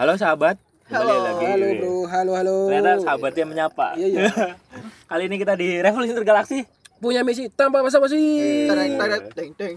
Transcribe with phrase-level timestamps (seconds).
[0.00, 0.56] Halo sahabat,
[0.88, 1.44] kembali Halo, lagi.
[1.44, 2.72] Halo bro, halo halo.
[2.72, 4.00] Ternyata sahabat yang menyapa.
[4.00, 4.32] Iya iya.
[5.12, 6.64] Kali ini kita di Revolusi Intergalaksi.
[7.04, 8.96] Punya misi tanpa tereng
[9.36, 9.76] deng deng.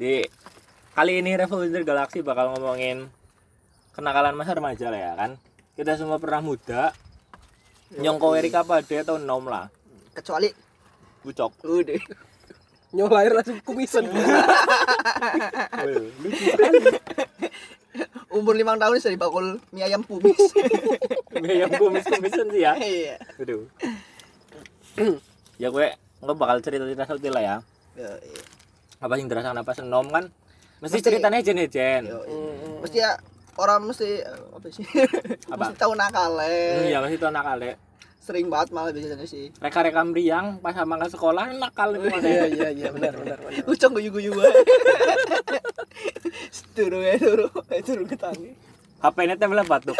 [0.00, 0.24] Di
[0.96, 3.12] kali ini Revolusi Intergalaksi bakal ngomongin
[3.92, 5.36] kenakalan masa remaja lah ya kan.
[5.76, 6.96] Kita semua pernah muda.
[8.00, 9.68] Nyongko Erika Pade atau nom lah.
[10.16, 10.48] Kecuali
[11.20, 11.60] Bucok.
[11.68, 12.00] udah.
[12.96, 14.08] Nyo lahir langsung kumisan.
[18.36, 20.38] Umur lima tahun sudah dibakul mie ayam pubis.
[21.40, 22.72] yang kumis-kumisan sih ya.
[22.76, 23.16] Iya.
[23.38, 23.64] Aduh.
[25.62, 25.86] ya gue
[26.20, 27.56] nggak bakal cerita-cerita seperti lah ya.
[27.96, 28.42] Yo, iya.
[29.00, 30.28] Apa sih dirasakan apa senom kan?
[30.80, 32.02] Mesti Mesti- ceritanya jen-jen.
[32.06, 32.78] Yo, iya.
[32.80, 33.10] Mesti ya
[33.60, 34.84] orang mesti eh, apa sih?
[35.52, 35.70] Apa?
[35.70, 36.88] mesti tahu nakale.
[36.88, 37.74] Iya, masih tuh nakal ya.
[38.20, 39.48] Sering banget malah biasanya sih.
[39.58, 42.04] Reka-reka meriang pas sama ke sekolah nakal itu.
[42.20, 43.64] Iya iya iya benar benar benar.
[43.64, 44.52] Ucong guyu-guyu wae.
[46.76, 48.52] Turu ya turu, eh turu ketangi.
[49.00, 49.96] HP ini tembel batuk.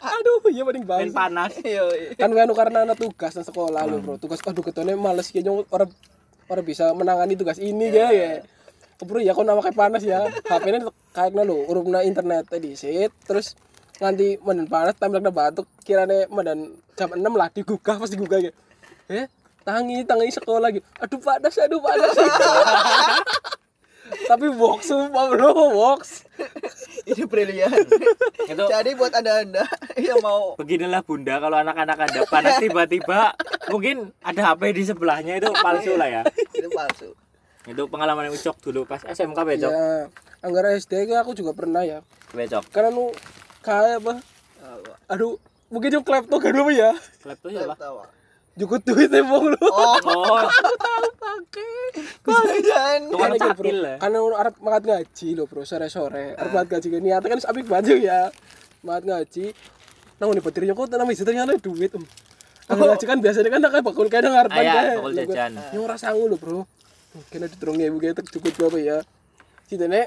[0.00, 1.12] Aduh, iya mending Main banget.
[1.12, 1.52] panas.
[1.60, 2.16] Yo, iya.
[2.16, 4.16] Kan anu karena ana tugas nang sekolah lho, Bro.
[4.16, 5.92] Tugas aduh ketone males ya nyong orang
[6.48, 8.40] orang bisa menangani tugas ini ya ya.
[9.04, 10.24] Bro ya kok nama kayak panas ya.
[10.48, 13.52] HP-nya kayaknya lho, urupna internet tadi sit terus
[14.00, 18.52] nganti menden panas tampilnya batuk kirane menden jam 6 lah digugah pas digugah ya.
[19.10, 19.26] Eh,
[19.66, 20.86] tangi tangi sekolah gitu.
[21.02, 22.14] Aduh panas, aduh panas.
[24.12, 26.28] Tapi box sumpah bro, box.
[27.08, 27.72] Ini brilian.
[28.44, 29.64] Itu Jadi buat anda-anda
[29.96, 33.32] yang mau beginilah bunda kalau anak-anak ada panas tiba-tiba
[33.72, 36.22] mungkin ada HP di sebelahnya itu palsu lah ya.
[36.52, 37.16] itu palsu.
[37.64, 39.70] Itu pengalaman yang ucok dulu pas SMK becok.
[39.70, 40.10] Ya,
[40.42, 42.02] anggara SD ke aku juga pernah ya.
[42.34, 42.68] Becok.
[42.74, 43.14] Karena nu
[43.62, 44.12] kayak apa?
[44.60, 44.92] Apa?
[45.08, 46.90] Aduh, mungkin yung klepto kan apa ya?
[47.24, 47.74] Laptop siapa?
[47.78, 48.04] Tawa.
[48.52, 49.56] Jukut duit emang lu.
[49.64, 49.96] Oh,
[52.22, 53.10] Oh, Bagian.
[53.10, 53.96] tukang Karena bro, cakil lah.
[53.98, 56.36] karena nu arep makat ngaji lho bro, sore-sore.
[56.36, 58.20] Arep makat ngaji kan niatnya kan apik baju ya.
[58.80, 59.44] Makat ngaji.
[60.16, 61.90] Nang ini baterainya kok tanam bisa ternyata duit.
[61.92, 62.04] Um.
[62.62, 64.94] Kalau ngaji kan biasanya kan nak bakul kayak nang ngarepan Ayah, kae.
[64.94, 65.50] bakul Lah, jajan.
[65.74, 66.60] Yang ora sangu lho bro.
[67.28, 68.98] Kena diturunnya ibu kayak cukup berapa ya.
[69.66, 70.00] Citane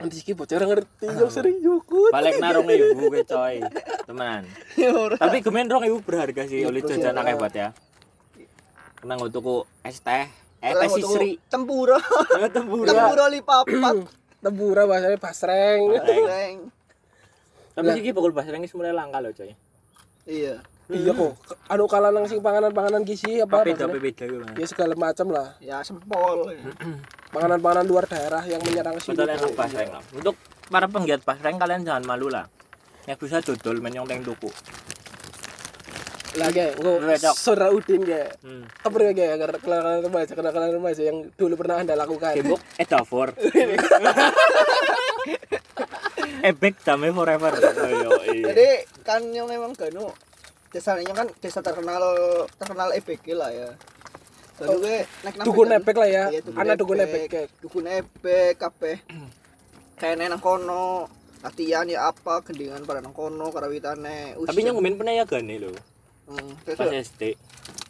[0.00, 2.10] nanti siki bocor ngerti yang sering jukut.
[2.10, 3.62] Balik narong ibu ke coy.
[4.08, 4.42] Teman.
[5.18, 7.68] Tapi gemen rong ibu berharga sih oleh jajan anak hebat ya.
[8.98, 10.26] Kena nggak tuku es teh,
[10.62, 11.98] eh teh sisri, Tempura.
[12.38, 12.86] Eh, tempura.
[12.86, 13.96] Tempura lipapat.
[14.42, 16.02] Tebura bahasanya basreng.
[16.02, 16.56] Reng.
[17.78, 19.54] Tapi sih bakul Inggris mulai langka loh coy.
[20.26, 20.58] Iya.
[20.90, 21.32] Iya kok.
[21.70, 23.62] Anu kalah nang sing panganan-panganan gizi apa?
[23.62, 24.44] Beda beda gitu.
[24.58, 25.54] Ya segala macam lah.
[25.62, 26.50] Ya sempol.
[27.30, 29.14] Panganan-panganan luar daerah yang menyerang sini.
[29.14, 30.02] Betul enak basreng lah.
[30.10, 30.34] Untuk
[30.68, 32.50] para penggiat basreng kalian jangan malu lah.
[33.06, 34.50] Yang bisa dodol menyong teng tuku.
[36.32, 37.36] Lagi, Redok.
[37.36, 38.24] saudara Udin ya.
[38.40, 38.64] Hmm.
[38.64, 42.32] Apa ya kayak kenakalan remaja, kenakalan remaja yang dulu pernah Anda lakukan.
[42.40, 43.36] Kebok Edafor.
[46.42, 47.52] Ebek dame forever.
[48.32, 48.48] Iya.
[48.48, 48.68] Jadi
[49.04, 50.08] kan yang memang Ganu
[50.72, 52.02] desanya kan desa terkenal
[52.56, 53.70] terkenal EPG lah ya.
[54.56, 56.24] Ganu gue naik Dukun nepek lah ya.
[56.28, 57.12] Iya, dukun Anak dukun nepek.
[57.12, 57.48] nepek kayak.
[57.60, 58.96] Dukun nepek kabeh.
[59.96, 61.08] Kayak nang kono
[61.42, 64.38] latihan ya apa gendingan pada nang kono karawitane.
[64.38, 65.72] Tapi yang ngomongin penayagan nih lo.
[66.30, 67.34] hmm, Pas SD.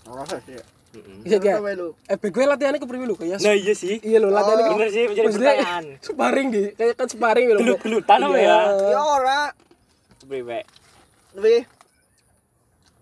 [0.09, 0.59] ora sih.
[0.93, 1.25] Mm-mm.
[1.25, 1.57] Bisa kayak.
[1.61, 1.89] Apa lu?
[2.05, 3.39] Eh, gue latihannya ke lu kayak.
[3.41, 3.97] Nah iya sih.
[4.01, 4.73] Iya lo latihannya.
[4.77, 5.85] Bener sih menjadi pertanyaan.
[6.07, 7.59] Sparring di, kayak kan sparring gitu.
[7.65, 8.45] Gelut-gelutan apa Iya.
[8.45, 8.59] ya?
[8.93, 9.41] Ya ora.
[10.23, 10.61] Priwe.
[11.33, 11.59] Lebih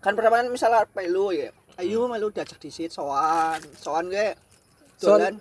[0.01, 1.49] kan pertama misalnya pelu ya.
[1.77, 3.61] Ayo melu diajak disit sowan.
[3.77, 4.35] Sowan gue
[4.97, 5.35] Sowan- dolan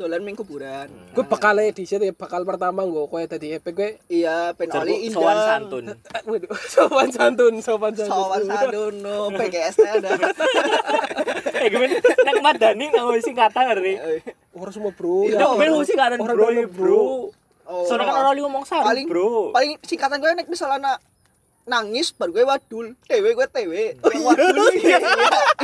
[0.00, 0.88] dolan ming kuburan.
[1.12, 3.90] Gue bakal di situ ya bakal pertama gue kue tadi epek gue.
[4.08, 5.46] Iya, oli sowan indang.
[5.46, 5.84] santun.
[6.28, 8.08] Waduh, sopan santun, sopan santun.
[8.10, 10.10] Sowan santun no PGS nya ada.
[11.60, 11.92] Eh gimana?
[12.00, 13.92] Nek madani nggak singkatan ngerti.
[14.56, 15.28] Orang semua bro.
[15.28, 17.04] Iya, Ya ben singkatan Orang bro, bro.
[17.70, 19.52] Oh, Soalnya kan orang ngomong sarung, paling bro.
[19.54, 20.96] paling singkatan gue nek misalnya
[21.64, 22.86] nangis baru gue wadul.
[23.04, 23.84] Tewe gue tewe.
[24.00, 24.98] Orang wadul iya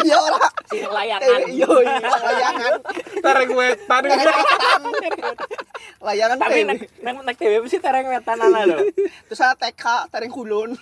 [0.04, 0.16] iya.
[0.16, 1.22] Ora Sing layangan.
[1.24, 2.72] tewe iya iya layangan.
[3.22, 4.32] Tarik gue, tarik gue.
[6.00, 6.68] layangan Tapi tewe.
[6.68, 8.78] nek nek nek dewe mesti tereng wetan ana lho.
[9.26, 10.76] terus ada TK taring kulon.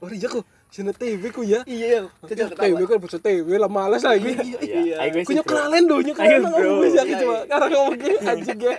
[0.00, 1.66] Oh iya kok, sini TV ku ya.
[1.66, 4.30] iya itu TV kan bocah TV lah males lagi.
[4.62, 5.02] Iya.
[5.02, 5.38] Ayo gue Ku bro.
[5.42, 6.50] nyoklalen do, Ayo, nyoklalen bro.
[6.54, 7.34] ngomong bisa Iya, coba.
[7.34, 7.40] iya.
[7.50, 8.74] Karena ngomong gini anjing ya.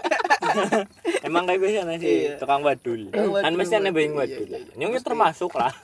[1.28, 2.34] Emang kayak gue sana sih Iya.
[2.40, 3.02] tukang wadul.
[3.12, 4.48] Kan mesti ana bayang wadul.
[4.48, 5.74] Iya, iya, Nyungnya termasuk lah.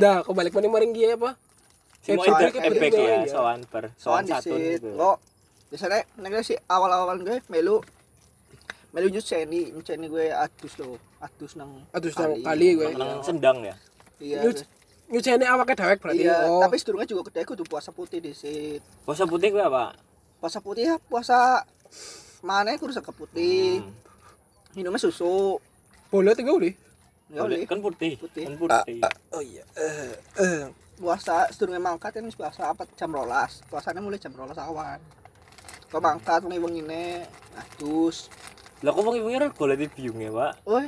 [0.00, 1.36] Nah, kau balik mana maring dia apa?
[2.00, 3.28] Semua itu ebek berikutnya, ya, iya.
[3.28, 4.88] sowan per soan sowan satu gitu.
[4.96, 5.16] kok
[5.68, 7.84] biasanya nek sih awal-awal gue melu
[8.90, 12.90] melu nyuceni nyuceni gue adus lo adus nang Adus nang kali gue.
[12.92, 13.74] Nang sendang ya.
[14.18, 14.42] iya
[15.06, 16.22] Nyucene awake dewek berarti.
[16.22, 16.58] iya Oh.
[16.60, 19.94] tapi sedurunge juga kedai kudu puasa putih disit Puasa putih gue apa?
[20.38, 21.62] puasa putih ya puasa
[22.40, 23.92] mana kudu saka putih Hmm.
[24.72, 25.58] minumnya susu
[26.08, 26.70] Boleh tiga udah.
[27.28, 28.42] ya Boleh, oleh kan putih Putih.
[28.44, 28.98] kan putih
[29.30, 29.62] Oh iya.
[29.72, 30.62] Eh, eh.
[30.96, 34.98] puasa sedurunge mangkat ini puasa apa jam rolas puasanya mulai jam rolas awan
[35.86, 37.26] kau mangkat wengi wengine
[37.56, 38.30] adus
[38.80, 40.52] lah kok wengi-wengi ora golek biung ya pak?
[40.64, 40.86] Woi.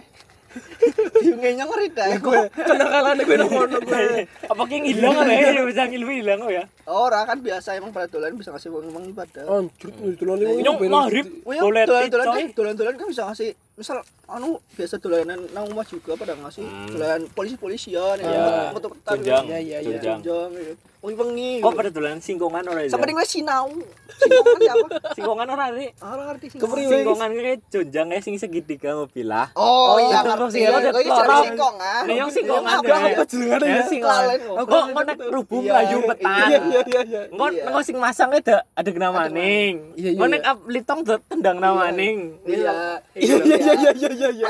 [1.24, 4.28] Biungnya ngeri dah Gue kenakalan gue nang kono gue.
[4.28, 6.68] apa yang hilang kan ya bisa ngilu hilang ya?
[6.84, 9.88] Orang kan biasa emang pada dolan bisa ngasih uang uang ibadah Anjir,
[10.20, 13.96] lali wong nyong maghrib ya, boleh dolan-dolan kan, dolan-dolan kan bisa ngasih misal
[14.28, 16.64] anu biasa dolanan nang rumah juga pada ngasih.
[16.64, 16.88] Hmm.
[16.92, 18.44] dolan polisi-polisian Ya, ya,
[18.76, 19.98] foto-foto tunjang, Iya, iya, iya.
[20.20, 20.52] tunjang.
[21.02, 21.52] Wengi wengi.
[21.58, 23.74] kok pada dolan singkongan ora ya Sama dengan sinau.
[24.14, 24.86] Sinau siapa?
[25.18, 26.46] singkongan ora nih Orang ngerti.
[26.54, 26.90] Kepriwe?
[26.94, 30.58] singkongan kayak jonjang kayak sing segitiga mobil lah Oh, iya itu ngerti.
[30.62, 30.94] Oh, iya lorong.
[31.18, 32.02] jadi singkongan.
[32.02, 32.76] Nah, yang singkongan.
[32.78, 33.82] Apa jenengane ya?
[33.84, 34.22] Singkongan.
[34.38, 34.62] Kok.
[34.62, 35.72] Kok kok nek rubung Iya.
[35.74, 36.46] laju petan.
[36.46, 37.20] Iya iya iya iya.
[37.28, 39.74] Engko engko sing masang ada ada kena maning.
[39.96, 42.38] Engko nek up litong te- tendang nama maning.
[42.44, 43.02] Iya.
[43.12, 44.46] Iya iya iya iya iya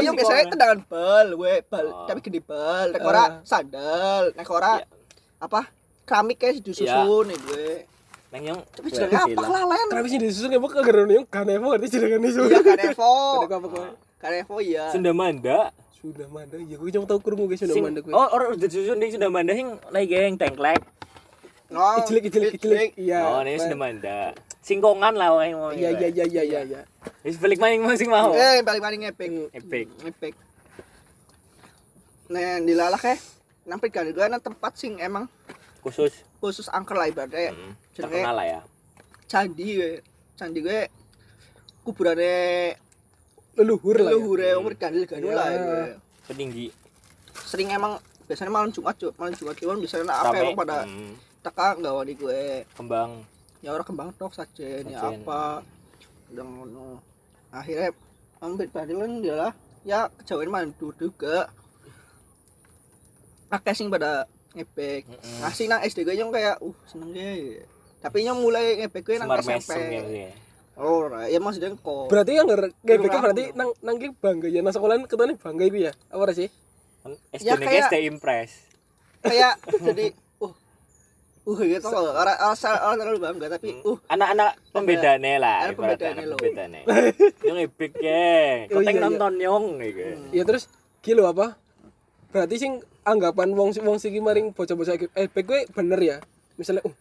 [0.00, 0.48] yang biasanya singkongan.
[0.48, 2.08] tendangan bal, we bal, Oh.
[2.08, 2.88] tapi gede bal.
[2.88, 4.80] Nek ora sandal, nek ora.
[5.40, 5.60] Apa?
[6.04, 7.68] Keramik kayak disusun nih gue.
[8.34, 9.86] Nang yang Tapi jenenge apa lalen?
[9.88, 12.42] Kenapa sih disusun nggak bakal gara yang kanevo ngerti jenengan itu?
[12.50, 13.14] Iya kan Evo.
[13.46, 13.86] Kadek apa kok?
[14.18, 14.84] Kan Evo iya.
[14.90, 15.70] Sunda Manda.
[16.04, 18.12] Sudah manda, ya gue cuma tahu kurung gue sudah Sing, manda gue.
[18.12, 20.84] oh, orang udah disusun di Sunda Manda sing lagi geng tengklek.
[21.72, 22.90] Oh, Ijilik ijilik ijilik.
[23.00, 23.24] Iya.
[23.24, 24.36] Oh, ini Sunda Manda.
[24.60, 25.72] Singkongan lah wae mau.
[25.72, 26.80] Iya iya iya iya iya iya.
[27.24, 28.36] Wis balik maning masing mau.
[28.36, 29.48] Eh, balik-balik epic.
[29.56, 29.86] Epic.
[30.04, 30.34] Epic.
[32.28, 33.16] Nah, dilalah eh
[33.64, 35.24] nang juga nang tempat sing emang
[35.80, 37.52] Khusus khusus angker lah ibaratnya.
[37.52, 38.60] hmm, Jenenge terkenal lah ya.
[39.26, 39.92] candi gue.
[40.34, 40.80] Candi gue
[41.82, 42.76] kuburannya
[43.54, 44.02] Leluhur lah.
[44.02, 44.10] ya.
[44.10, 45.36] leluhure umur gandil gandil Iya.
[45.36, 45.82] lah gue.
[46.24, 46.66] Peninggi.
[47.42, 49.12] Sering emang biasanya malam Jumat Cuk.
[49.14, 50.40] malam Jumat Kliwon bisa apa Rame.
[50.42, 53.10] emang pada Hmm, teka nggak wani gue kembang.
[53.60, 55.20] ya orang kembang tok sajen ya Sajen.
[55.22, 55.60] apa
[56.30, 56.88] udah ngono
[57.50, 57.92] akhirnya
[58.38, 59.52] ambil padilan dia lah
[59.82, 61.48] ya kejauhan mandu juga
[63.54, 65.38] pakai sing pada ngepek Mm-mm.
[65.40, 67.62] ngasih nang SD gue yang kayak uh seneng deh
[67.98, 69.70] tapi yang mulai ngepek gue nang Semar SMP
[70.04, 70.30] ya.
[70.76, 71.28] oh right.
[71.28, 73.22] ya maksudnya kok Berarti yang nger gebek Kurang.
[73.24, 75.92] berarti nang nang ki bangga ya nang sekolahan ketane bangga iku ya.
[76.08, 76.50] Apa sih?
[77.32, 78.50] SD Ya, kayak- SD impress.
[79.20, 80.06] kayak jadi
[80.38, 80.52] uh
[81.44, 85.56] uh gitu loh orang orang orang terlalu bangga tapi uh Anak-anak pembedane lah.
[85.66, 86.36] Ibaratnya pembedane anak lho.
[86.36, 86.80] Pembedane.
[87.40, 88.24] Yang epic ya.
[88.68, 89.04] Oh, Koteng iya, iya.
[89.04, 90.02] nonton nyong gitu.
[90.30, 90.64] Ya terus
[91.00, 91.54] kilo apa?
[92.34, 92.72] Berarti sing
[93.06, 96.16] anggapan wong wong sing maring bocah-bocah iki eh gue bener ya.
[96.58, 96.94] Misalnya uh,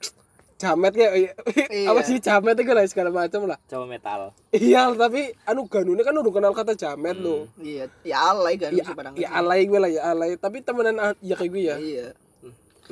[0.55, 1.31] jamet kayak Iya.
[1.89, 3.57] apa sih jamet itu lah segala macam lah.
[3.65, 4.29] Coba metal.
[4.53, 7.49] Iya, tapi anu ganune kan udah kenal kata jamet lo.
[7.57, 8.85] iya ya alay kan Ya,
[9.17, 11.75] ya alay gue lah ya alay, tapi temenan ah, ya kayak gue ya.
[11.81, 12.05] iya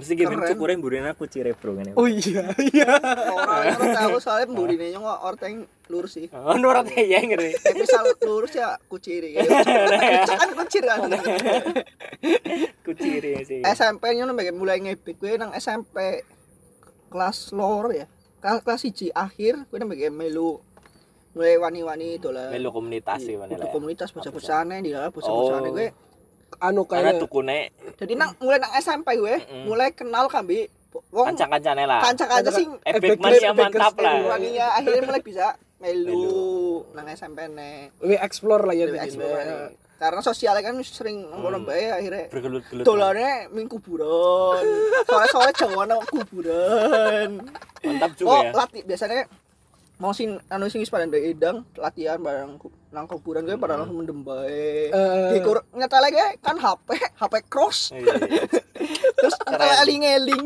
[0.01, 0.50] Mesti gini Keren.
[0.50, 1.94] cukurin burin aku cire bro ngene.
[1.94, 2.89] Oh iya, iya.
[3.30, 5.56] orang orang tahu soalnya mbudine nyong orang
[5.88, 7.53] lurus sih Oh, nurut ya ngeri.
[7.53, 9.45] Eh, misal lurus ya kuciri ya.
[10.25, 11.06] kan kucir kan
[12.81, 13.62] Ku ciri sih.
[13.63, 16.25] SMP nya nembek mulai ngebek gue nang SMP
[17.07, 18.09] kelas lor ya
[18.39, 20.57] kelas kelas siji akhir gue nembek melu
[21.31, 23.68] mulai wani-wani dolan Melu komunitas sih mana untuk lah.
[23.68, 23.74] ya.
[23.74, 25.74] komunitas bocah-bocahane di dalam bocah-bocahane Oh.
[25.74, 25.88] gue
[26.59, 27.59] Anu Karena kayak tukune
[27.95, 29.63] jadi nang mulai nang SMP gue Mm-mm.
[29.65, 30.68] mulai kenal kambi
[31.07, 32.03] wong kancang-kancane lah.
[32.03, 34.13] kanca-kanca sing Efek efek mantap lah.
[34.27, 36.27] wani ya akhirnya mulai bisa melu
[36.92, 39.71] nang SMP ne we explore lah ya di explore nih.
[39.98, 41.65] karena sosialnya kan sering ngono Hmm.
[41.65, 42.84] bae akhirnya Bergelut-gelut.
[42.84, 44.62] dolane ming kuburan
[45.05, 47.39] sore-sore jawa nang kuburan
[47.81, 48.51] Mantap oh juga ya.
[48.53, 49.25] latih biasanya
[50.01, 52.58] mau sing anu sing wis pada ndek edang latihan bareng
[52.89, 55.29] nang kuburan gue pada langsung mendem bae Eh.
[55.31, 58.43] dikur nyata lagi kan HP HP cross Iya, iya.
[59.22, 59.36] terus
[59.79, 60.41] eling-eling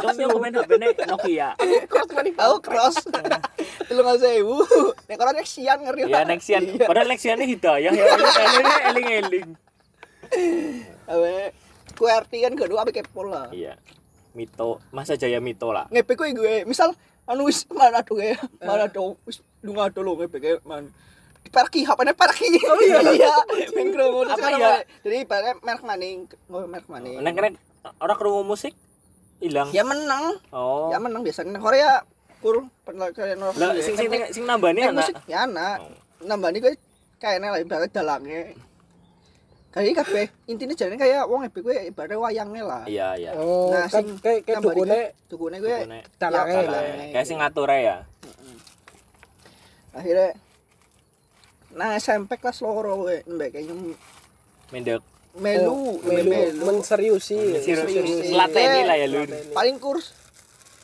[0.00, 1.48] Dong yang main HP nya Nokia.
[1.84, 2.96] cross mana tahu cross
[3.86, 4.64] telung sewu
[5.04, 6.62] nek orang nek sian ngeri Ya Nexian.
[6.80, 8.04] Padahal Nexian ini hidayah ya.
[8.88, 9.48] Eling-eling.
[11.12, 11.36] awe
[11.92, 13.76] QRT kan kedua apa kepo lah Iya.
[14.32, 15.84] Mito, masa jaya mito lah.
[15.92, 20.18] ngepek gue gue misal anu wis mana tuh ya mana tuh wis lu ngado lo
[20.18, 20.26] gue
[20.66, 20.90] man.
[21.52, 22.98] Parki HP nya parki oh iya.
[23.18, 23.34] Iya.
[23.76, 24.58] Mingkro Apa apa ya?
[24.58, 24.72] ya
[25.04, 27.18] jadi ibaratnya merek maning oh merek maning.
[27.20, 27.48] Neng kena
[28.00, 28.72] orang kerungu musik
[29.38, 29.68] hilang.
[29.70, 30.38] ya menang.
[30.54, 30.88] Oh.
[30.94, 32.02] ya menang biasanya nang Korea
[32.40, 34.98] kur pernah kayak orang Lah sing sing sing nambahnya Nek anak.
[34.98, 35.76] musik ya anak
[36.22, 36.72] nambah nih gue
[37.18, 38.40] kayaknya lah ibaratnya dalangnya
[39.72, 43.30] kayak kabeh intinya jadi kayak wong ngepek gue ibaratnya wayangnya lah Iya, iya.
[43.34, 45.98] Oh, Nah, kan sing kayak kayak dukune dukune gue Dukune.
[46.16, 46.80] dalange Ya.
[47.10, 47.96] Kayak sing ngatur ya.
[49.92, 50.28] akhirnya
[51.72, 53.96] nah SMP kelas loro gue mbak kayaknya
[54.68, 55.00] Mendek.
[55.34, 57.56] melu Oh, melu melu menseriusi.
[57.58, 58.28] Serius, serius.
[58.30, 59.24] Lateni lah ya lu.
[59.50, 60.12] paling kurs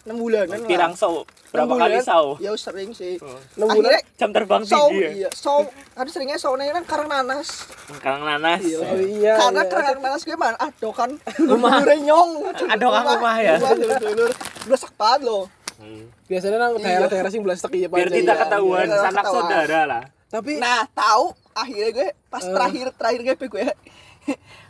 [0.09, 0.69] 6 bulanan lah.
[0.69, 2.05] pirang sau berapa kali bulan.
[2.05, 3.21] sau Ya sering sih.
[3.57, 3.93] Enam bulan.
[3.93, 7.69] Akhirnya jam terbang sau tinggi ya iya, sau kan seringnya sau kan karang nanas.
[7.93, 8.79] sekarang nanas Iya.
[8.81, 9.33] Oh iya.
[9.37, 9.71] Karena iya.
[9.71, 12.31] karang nanas gue man adokan dulur nyong.
[12.73, 13.55] Adokan rumah ya?
[14.01, 14.31] Dulur
[14.65, 15.45] besak banget loh.
[15.79, 16.11] Hmm.
[16.27, 20.85] Biasanya nang daerah-daerah sing belas iya biar kita iya, ketahuan sanak saudara lah Tapi Nah,
[20.93, 22.51] tahu akhirnya gue pas Eh.
[22.53, 23.67] terakhir terakhir gue gue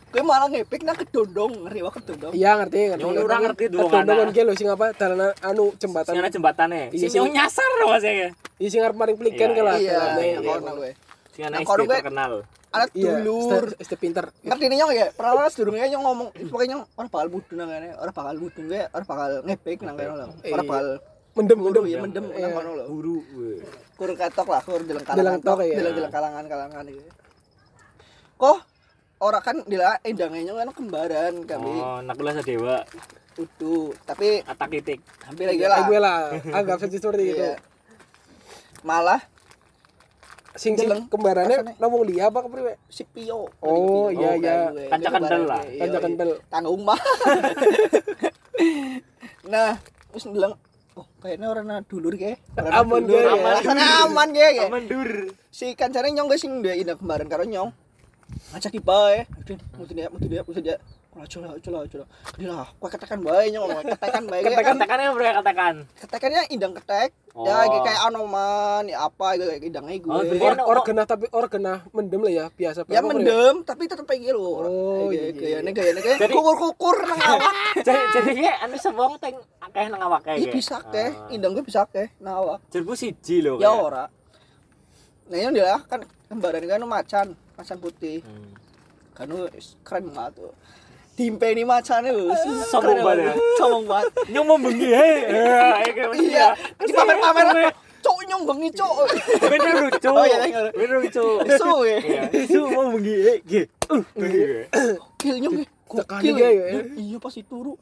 [0.09, 2.31] gue malah ngepek nah kedondong ngeri banget kedondong.
[2.33, 3.03] iya ngerti ngerti.
[3.03, 4.33] Yang orang ngerti dulu, Kedondongan Ana.
[4.33, 6.09] ki lho sing apa dalan anu jembatan.
[6.09, 9.61] Sing ana jembatannya Iya, sing nyasar mas ya Iya sing arep maring pliken Iya, ke
[9.61, 9.75] lah.
[9.77, 10.25] Iya, dalannya.
[10.25, 10.49] iya, Iya.
[10.51, 10.91] kono gue.
[11.29, 12.31] sing ana Nah, terkenal
[12.69, 13.65] Anak Iya, dulur.
[13.77, 14.25] SD pinter.
[14.39, 17.69] ngerti nih nyong ya pernah pas durungnya nyong ngomong pokoknya nyong orang bakal budun nang
[17.69, 20.85] kene orang bakal budun gue orang bakal ngepek nang kene lho orang bakal
[21.29, 21.83] Mendem mendem.
[21.85, 23.15] ya mendem nang kono lho guru
[23.93, 25.77] kur ketok lah kur deleng Deleng kalangan ya.
[25.81, 27.01] deleng kalangan kalangan itu
[28.37, 28.57] kok
[29.19, 32.83] orang kan dila endangnya nyong kan kembaran kami oh nakulah sadewa
[33.35, 36.19] utuh tapi atak titik hampir lagi lah gue lah.
[36.51, 37.39] Anggap saja seperti itu.
[37.39, 37.55] Iya.
[38.81, 39.19] malah
[40.59, 41.07] Sing sing Deleng.
[41.07, 42.75] kembarannya namung liya apa kepriwe?
[42.91, 44.55] si Pio Oh, iya, iya.
[44.67, 44.91] gue.
[44.91, 45.61] Kanca Dia kendel kembaran lah.
[45.61, 46.03] gue, iya, Kanca iya.
[46.03, 46.29] kendel.
[46.51, 46.99] tanggung mah
[49.45, 49.69] nah
[50.11, 50.53] terus bilang
[50.93, 53.31] oh kayaknya orang na dulur kayak Aman, kayak, ya.
[53.31, 54.67] aman rasanya aman kayak kayak.
[54.67, 55.09] aman dur
[55.47, 57.71] si kancane nyong guys sing udah indah kemarin karo nyong
[58.53, 60.77] ngajak di bae aduh mutu dia mutu dia mutu dia
[61.09, 62.05] Olah, coba, coba, coba.
[62.37, 64.45] Lah, kue ketekan bae nyong ngomong ketekan bae.
[64.45, 67.09] ketekan tekannya mereka katakan Ketekannya indang ketek.
[67.33, 67.49] Oh.
[67.49, 70.13] Ya kayak kayak anoman, ya apa gitu kayak indangnya gue.
[70.13, 70.85] Oh, or oh.
[70.85, 72.85] genah tapi or genah mendem lah ya biasa.
[72.85, 75.59] ya mendem tapi tetep kayak gitu Oh, iya, iya.
[75.59, 77.53] gayanya gayanya kayak Jadi- kukur-kukur nang awak
[77.85, 81.89] jadi jadi ya anu sewong teng akeh nang awake iya bisa ke indang gue bisa
[81.89, 83.81] ke nang awak jerbu siji lho ya kayak.
[83.81, 84.05] ora
[85.29, 87.27] nah yang dia kan kembaran kan macan
[87.59, 88.55] macan putih Hmm.
[89.11, 90.55] kan wis keren banget tuh
[91.13, 92.31] dimpeni macane lho
[92.63, 93.33] Sombong Keren banget ya.
[93.59, 96.47] sombong banget nyong mau bengi he Eh, kayak iya
[96.79, 97.67] di pamer-pamer
[97.99, 98.95] cok nyong bengi cok
[99.43, 100.61] bener lucu Oh, iya, iya.
[100.71, 101.25] bener lucu
[101.59, 101.99] Su ya.
[101.99, 103.61] iya itu mau bengi he ge
[103.91, 104.39] uh bengi
[105.19, 105.65] Gil nyong ge.
[105.89, 106.65] Tekani Gokil, ge, ya.
[106.69, 106.81] ya.
[106.95, 107.73] Iya pas turu.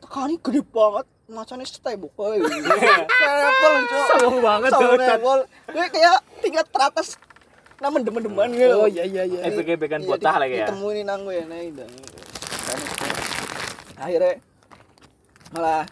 [0.00, 1.04] Tekani gede banget.
[1.28, 2.40] Macane setebok kae.
[2.40, 4.04] Level cok.
[4.10, 5.06] Sombong banget, Sombong Cok.
[5.06, 5.38] level.
[5.68, 7.08] Gue kayak tingkat teratas
[7.82, 8.76] nah mendem-mendeman gitu.
[8.76, 9.40] Oh iya iya iya.
[9.44, 11.82] Epek-epekan Iya, botah di- lagi ya Ditemuin nang gue nah itu.
[13.96, 14.32] Akhirnya
[15.50, 15.84] malah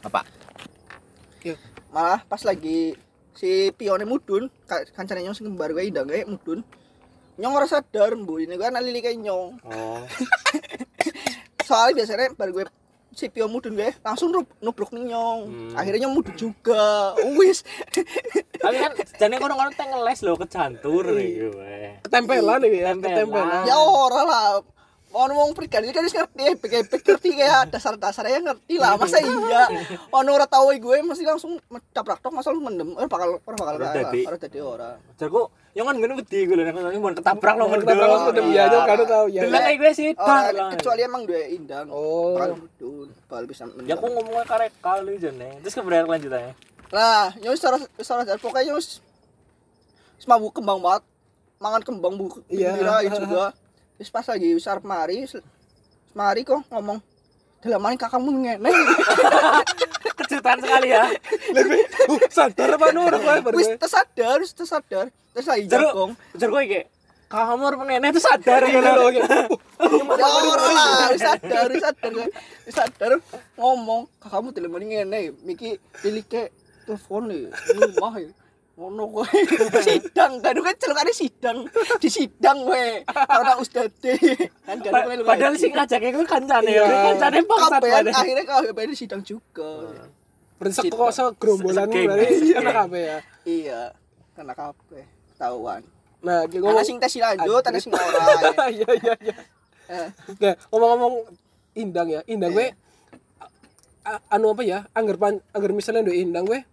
[0.00, 0.20] apa
[1.42, 1.56] Iya.
[1.90, 2.94] malah pas lagi
[3.34, 6.62] si pione mudun ka- kancane nyong sing kembar gue indang gue mudun
[7.34, 10.00] nyong ora sadar bu ini gue analili kayak nyong oh
[11.66, 12.64] soalnya biasanya baru gue
[13.14, 15.72] si pio mudun gue langsung nubruk, nubruk nih nyong Hmm.
[15.74, 17.62] akhirnya mudun juga wis
[18.54, 23.62] tapi kan jane kono-kono teng ngeles lho kejantur nih gue Ketempelan iki ya, Ketempelan.
[23.64, 24.46] ya ora lah
[25.08, 29.70] mau ngomong pribadi kan wis ngerti epek-epek ngerti kayak dasar-dasarnya ngerti lah masa iya
[30.08, 31.54] ono ora tahu gue mesti langsung
[31.88, 34.10] caprak tok masa lu mendem ora bakal ora bakal Ora kalah.
[34.10, 34.20] dadi.
[34.24, 35.42] ora dadi ora Jarku,
[35.74, 37.82] yang kan ngene wedi gue lho nek ngono mau ketabrak lo mendem.
[37.90, 39.40] Ketempelan mendem ya, jauh kan tahu ya.
[39.42, 40.68] Delok kayak gue sih, Ora, dah.
[40.70, 42.38] kecuali emang dua indang Oh.
[42.38, 45.58] mudun bakal bisa Ya aku ngomongnya karek kali jane.
[45.66, 46.54] Terus keberapa kelanjutannya?
[46.94, 49.02] Nah, nyus secara secara dasar pokoknya nyus
[50.22, 51.02] semabuk kembang banget.
[51.58, 53.02] Mangan kembang bu Iya.
[53.10, 53.50] juga.
[53.98, 55.26] Terus pas lagi besar mari,
[56.14, 57.02] mari kok ngomong
[57.58, 58.70] dalam mana kakakmu ngene.
[60.22, 61.10] Kejutan sekali ya.
[61.50, 61.82] Lebih
[62.14, 63.10] uh, sadar apa nur
[63.58, 65.10] Wis tersadar, wis tersadar.
[65.34, 66.12] Terus lagi Jarku, jagong.
[66.38, 66.82] jarku iki.
[67.26, 68.90] Kamu harus pengen itu sadar gitu.
[70.14, 72.12] Ya ora lah, sadar, sadar.
[72.62, 73.12] Wis sadar
[73.58, 75.34] ngomong kakakmu dalam mana ngene.
[75.42, 76.54] Miki pilike
[76.86, 78.30] telepon nih, rumah ya.
[78.74, 79.30] ngono kowe
[79.86, 81.62] sidang kan kan celokane sidang
[82.02, 82.86] di sidang kowe
[83.30, 84.18] ora ustade
[84.66, 84.92] kan kan.
[85.22, 86.82] Padahal sing ngajaknya gue kancane ya.
[87.14, 89.94] Kancane bangsat akhirnya kabeh di sidang juga
[90.58, 93.18] Bersek kok segerombolan berarti anak apa ya.
[93.46, 93.80] iya
[94.34, 95.82] kena kabeh ketahuan
[96.18, 98.16] Nah, ngomong sing tes lanjut ana sing ora
[98.72, 99.34] Iya iya iya.
[99.84, 101.28] Eh, Oke, ngomong-ngomong
[101.76, 102.24] indang ya.
[102.24, 102.72] Indang gue
[104.02, 104.88] a- anu apa ya?
[104.90, 106.64] Angger pan angger misalnya ndo indang gue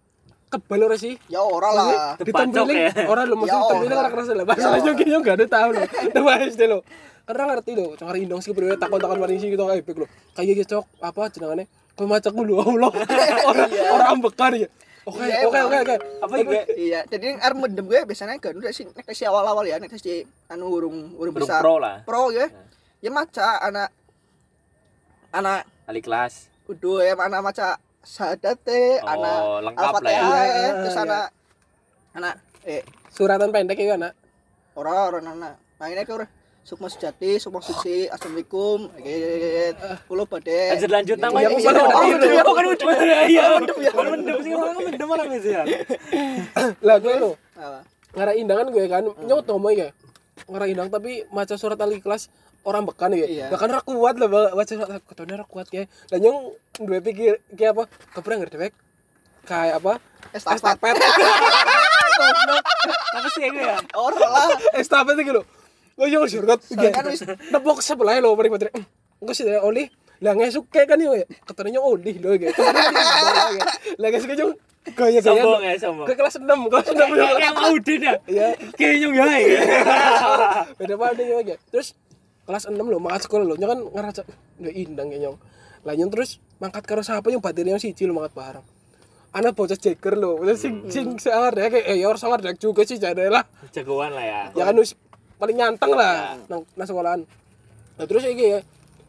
[0.48, 1.20] kebal ora sih?
[1.26, 2.90] ya ora lah Debacok Ditempiling ya.
[3.06, 4.08] orang lo mesti Ya, ditempiling ora.
[4.08, 4.44] kerasa lah.
[4.46, 5.80] Bahasa aja kayaknya enggak ada tahu lo.
[6.08, 6.78] Nama SD lo.
[7.22, 10.06] Karena ngerti lo, cakar indong sih bener takon-takon maring sih gitu kayak lo.
[10.32, 11.64] Kayak gitu cok apa jenengane?
[11.92, 12.88] Kau macak dulu Allah.
[13.44, 14.68] Orang orang ambekan ya.
[15.02, 15.66] Oke, Iya, oke, emang.
[15.66, 15.96] oke, oke.
[16.22, 16.58] Apa iki?
[16.80, 20.22] iya jadi arep mendem gue biasanya kan udah sih nek tes awal-awal ya nek di
[20.46, 22.02] anu urung urung bisa pro lah.
[22.02, 22.46] pro ya
[22.98, 23.90] ya maca anak
[25.30, 26.46] anak Kali kelas.
[26.64, 27.68] kudu ya anak maca
[27.98, 30.20] sadate Oh, anak lengkap lah ya.
[30.20, 31.02] Al-Fatihah, Iya, terus iya.
[31.02, 31.24] anak
[32.12, 34.12] anak eh Suratan pendek ya anak.
[34.72, 36.26] ora ora anak mainnya ke ora
[36.62, 38.86] Sukma Sujati, Sukma Suci, Assalamualaikum.
[38.88, 39.16] Oke,
[40.06, 40.70] kulo badhe.
[40.72, 41.58] Lanjut lanjut nang mendem.
[41.58, 42.42] iya.
[42.42, 42.86] Oh, kan mendem.
[43.26, 43.90] Iya, mendem ya.
[43.92, 45.62] Mendem sih orang mendem orang sih ya.
[46.78, 47.82] lah gue lo Apa?
[48.12, 49.88] ngarah indang kan gue kan nyot ngomong ya
[50.44, 52.28] ngarah indang tapi maca surat al ikhlas
[52.62, 53.46] orang bekan ya Iya.
[53.48, 57.72] bahkan ra kuat lah baca surat ketone ra kuat ya lah nyong dua pikir kayak
[57.72, 58.72] apa kepreng ngerti dewek
[59.42, 59.96] kayak apa
[60.30, 60.94] Estafet.
[63.12, 63.76] Apa sih gue ya?
[63.92, 64.48] Ora lah.
[64.74, 65.42] estafet gitu
[66.02, 66.58] gue nyong surat
[66.90, 68.74] Kan wis nepok sebelah lo paling baterai
[69.22, 69.86] enggak sih oli.
[70.18, 72.58] Lah ngesuk kayak kan ya oli lo kayak
[74.02, 74.44] lah ngesuk gaya
[74.98, 76.06] gaya Sombong ya, sombong.
[76.10, 78.14] ke kelas 6 kelas 6 Kayak kayak mau Udin ya.
[78.26, 78.48] Iya.
[78.74, 79.26] Kayak nyung ya.
[80.74, 80.94] beda
[81.38, 81.94] aja terus
[82.42, 84.26] kelas 6 lo mangkat sekolah lo kan ngerasa
[84.58, 85.38] udah indang ya nyong
[85.86, 88.66] lah nyong terus mangkat karo siapa yang baterainya siji lo mangkat bareng
[89.32, 93.30] anak bocah jeger lo sing sing sangar kayak eh ya orang sangar juga sih jadi
[93.30, 94.40] lah Jagoan lah ya.
[94.58, 94.98] ya kan wis
[95.42, 97.20] paling nyanteng lah nang nang sekolahan
[97.98, 98.60] nah terus iki ya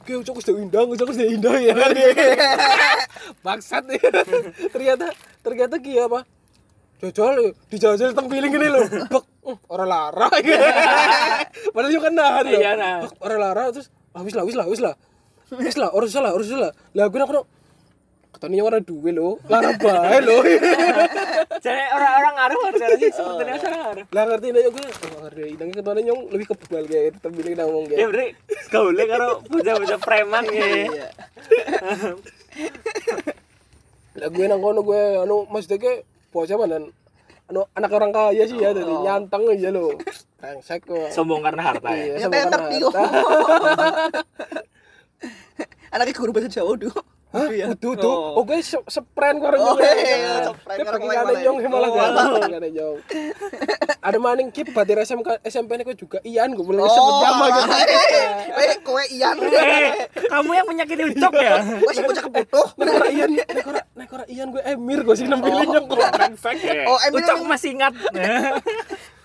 [0.04, 1.96] Oke, ucok sudah indang, ucok sudah indang ya kan.
[3.48, 4.12] Bangsat ya.
[4.76, 6.28] ternyata ternyata ki apa?
[7.00, 8.84] Jajal dijajal teng piling gini loh.
[8.84, 10.28] Bek, uh, orang lara.
[11.74, 12.60] Padahal juga kan nahan loh.
[12.60, 13.08] Iya, nah.
[13.08, 14.96] Bek, orang lara terus ah, wis lah, wis lah, wis lah.
[15.56, 16.72] Wis lah, harus lah, harus lah.
[17.00, 17.48] Lah aku nak
[18.44, 20.44] katanya orang duwe lo, lara bae lo.
[21.64, 24.04] Jadi orang-orang ngaruh harus sih sepertinya orang ngaruh.
[24.12, 27.68] Lah ngerti nih gue, oh, ngerti indangnya ketone nyong lebih kebal kayak tetep bilang nang
[27.72, 28.10] ngomong Ya kayak.
[28.12, 28.28] berarti
[28.68, 30.60] gaule karo bocah-bocah preman ya.
[30.60, 31.08] Iya.
[34.20, 36.04] Lah gue nang kono gue anu maksudnya ke
[36.36, 36.84] bocah mana
[37.48, 39.96] anu anak orang kaya sih ya, jadi nyanteng aja lo.
[40.44, 41.16] Brengsek kok.
[41.16, 42.20] Sombong karena harta ya.
[42.20, 42.60] Iya, Ya tetep.
[45.96, 47.13] Anaknya guru bahasa Jawa dulu.
[47.34, 47.50] Hah?
[47.50, 47.74] Iya.
[47.74, 48.14] Udah tuh.
[48.14, 48.40] Oh.
[48.40, 51.26] Oke, se- spren karo Oh, iya, spren karo Pakai malah.
[51.26, 52.98] kane nyong malah Oh, kane nyong.
[54.00, 57.70] Ada maning kip batir SMK SMP ini juga Ian gue Oh, sebut nama gitu.
[58.54, 59.36] Eh, kowe Ian.
[59.44, 61.58] Eh, kamu yang menyakiti ucok ya?
[61.90, 62.68] Sing bocah kebutuh.
[62.76, 66.00] Nek ora Ian, nek ora nek ora Ian gue Emir gue sih nempelin nyong kok.
[66.86, 67.94] Oh, Emil Ucok masih ingat.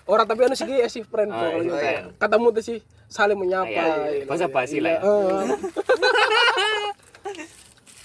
[0.09, 1.45] Orang tapi anu sih eh, si friend Oh, kok.
[1.45, 1.61] iya, iya.
[2.01, 2.17] gitu.
[2.17, 3.69] Katamu tuh sih saling menyapa.
[3.69, 4.25] Iya, iya.
[4.25, 4.81] gitu.
[4.81, 4.99] Lah ya.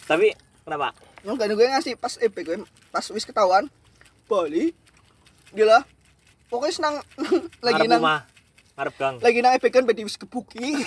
[0.04, 0.92] Tapi kenapa?
[1.24, 2.60] Kan gue ngasih pas EP gue
[2.92, 3.68] pas wis ketahuan
[4.28, 4.76] Bali.
[5.56, 5.84] Gila.
[6.52, 6.94] Pokoknya senang
[7.66, 8.02] lagi nang
[8.74, 9.14] ngarep gang.
[9.22, 10.84] lagi nang EP kan bedi wis kebuki.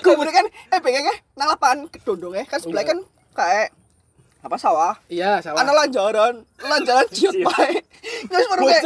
[0.00, 2.98] Kemudian kan EP kan nang lapangan kedondong ya kan sebelah kan
[3.36, 3.76] kayak
[4.40, 5.60] apa sawah Iya, salah.
[5.60, 7.76] ana lanjaran lanjaran ciut bae
[8.24, 8.84] terus baru kayak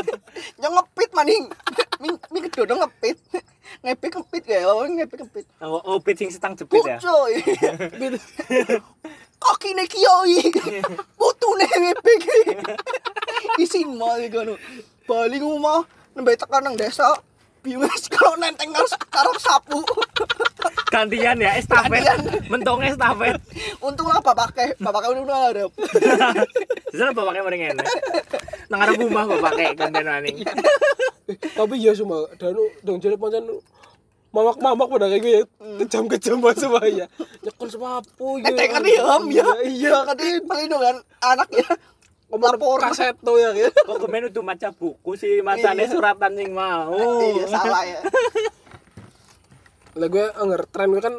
[0.62, 1.44] yang ngepit maning
[1.98, 3.18] mi mi kedodong ngepit
[3.84, 6.98] ngepit ngepit kayak oh ngepit ngepit Oh, oh pitching setang jepit ya.
[7.90, 8.18] Gitu.
[9.34, 10.52] Kaki ne kioi.
[11.16, 12.20] Putu ne ngepik.
[13.56, 14.54] Isin mal ngono.
[15.04, 17.16] Bali rumah nembe tekan nang desa.
[17.64, 19.80] Biwes kalau nenteng karo karo sapu.
[20.92, 22.04] Gantian ya estafet.
[22.52, 23.40] Mentongnya estafet.
[23.80, 25.64] Untung lah bapake, bapake udah ada.
[26.92, 27.86] Sekarang bapaknya mending enak.
[28.68, 30.44] Nang ngarep rumah bapaknya gantian maning.
[31.56, 32.52] Tapi ya semua dan
[32.84, 33.48] dong jadi pancen
[34.34, 35.42] mamak mamak pada kayak gue ya
[35.78, 37.06] kejam kejam banget semua ya
[37.46, 39.46] nyekel sepapu Nenteng kan ya.
[39.62, 41.70] iya Kan pelindungan anak ya.
[42.34, 42.78] Ngomong Lapor.
[42.80, 45.88] kaset tuh ya gitu Kok kemen udah maca buku sih macane Iya.
[45.88, 46.90] suratan sing mau.
[47.20, 48.00] Iya salah ya.
[49.94, 51.14] lah gue anger tren gue kan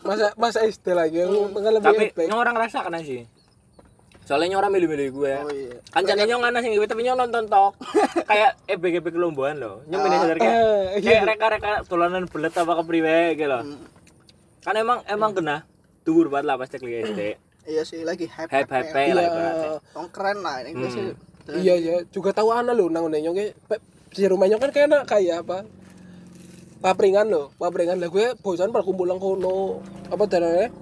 [0.00, 2.24] masa masa SD lagi yang tengah lebih Tapi epic.
[2.24, 3.26] nyong orang rasa kan sih.
[4.22, 5.32] Soalnya nyong orang milih-milih gue.
[5.36, 5.76] Oh iya.
[5.90, 7.74] Kancane nyong ana sing gue tapi nyong nonton tok.
[8.30, 9.82] Kayak EBGB kelomboan loh.
[9.84, 11.26] Nyong milih sadar kayak Eh, kayak iya.
[11.26, 13.62] reka-reka dolanan belet apa kepriwe gitu loh.
[14.62, 15.66] Kan emang emang kena
[16.00, 17.20] dhuwur banget lah pas cek SD.
[17.64, 18.48] Iya sih lagi hype.
[18.48, 19.14] Hype-hype ya.
[19.14, 19.30] lah Iya.
[19.30, 19.70] ibaratnya.
[19.92, 21.04] Tong keren lah ini gue sih.
[21.60, 23.52] iya iya juga tahu ana lo nang nyong kayak
[24.16, 25.68] si rumahnya kan kayak kayak apa
[26.80, 30.72] papringan lo papringan lah gue bosan pada kumpul nang kono apa dalamnya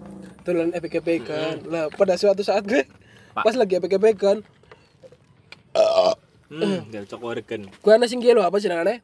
[0.46, 2.86] dolan epic kan lah pada suatu saat gue
[3.34, 3.42] Pak.
[3.42, 4.38] pas lagi epic kan
[6.52, 7.64] Hmm, gak cok organ.
[7.64, 9.00] gue ana sing lo apa jenengane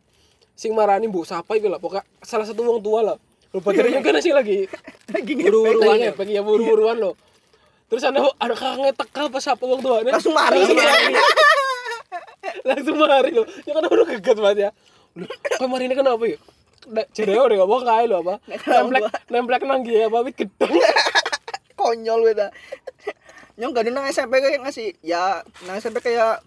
[0.53, 3.17] sing marani mbok sapa iku lah pokok salah satu wong tua lah
[3.51, 4.69] lo baterainya kan sing lagi
[5.49, 7.17] buru-buruan ya pengen buru-buruan lo
[7.88, 10.61] terus ada ada kakaknya teka pas apa wong tua Langsung mari.
[12.64, 14.70] langsung mari lo ya kan udah geget banget ya.
[15.57, 16.38] Kok mari ini kenapa ya?
[17.16, 18.35] Jadi udah gak kayak lo apa?
[18.48, 20.18] Nemplek nemplek nang dia apa?
[20.24, 20.72] Wit gedang
[21.79, 22.51] konyol beda
[23.59, 26.42] nyong gak nang SMP kayak ngasih ya nang SMP kayak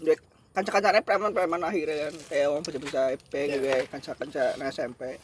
[0.00, 0.20] duit
[0.52, 2.14] kanca-kancane preman-preman akhirnya kan.
[2.32, 3.78] Kayak orang bisa EP gitu ya.
[3.88, 5.20] kanca-kanca nang SMP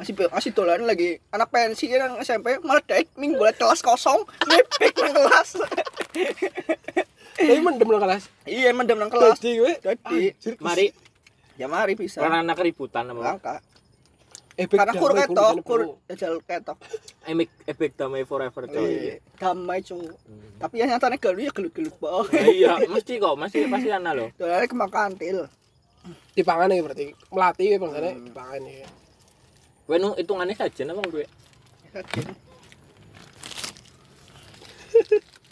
[0.00, 4.24] masih masih dolan lagi anak pensi ya nang SMP malah dek ming boleh kelas kosong
[4.42, 5.48] ngepek nang kelas
[7.36, 10.86] tapi mendem nang kelas iya mendem nang kelas jadi gue jadi Mari
[11.60, 12.24] Ya mari bisa.
[12.24, 13.20] Karena anak keributan apa?
[13.20, 13.56] Langka.
[14.56, 16.80] Efek Karena kur ketok, kur jajal ketok.
[17.28, 18.80] Epic epic damai forever coy.
[18.80, 20.00] Eh, Damai cu.
[20.56, 22.48] Tapi ya nyatanya galu ya gelut-gelut Nah, banget.
[22.56, 24.32] iya, mesti kok, mesti pasti ana loh.
[24.40, 25.52] Soalnya kembang kantil.
[26.32, 28.88] dipangan ya berarti melatih ya bangsane dipangan ya
[29.90, 31.26] Kowe nu hitungane saja apa kowe?
[31.90, 32.26] Yakin.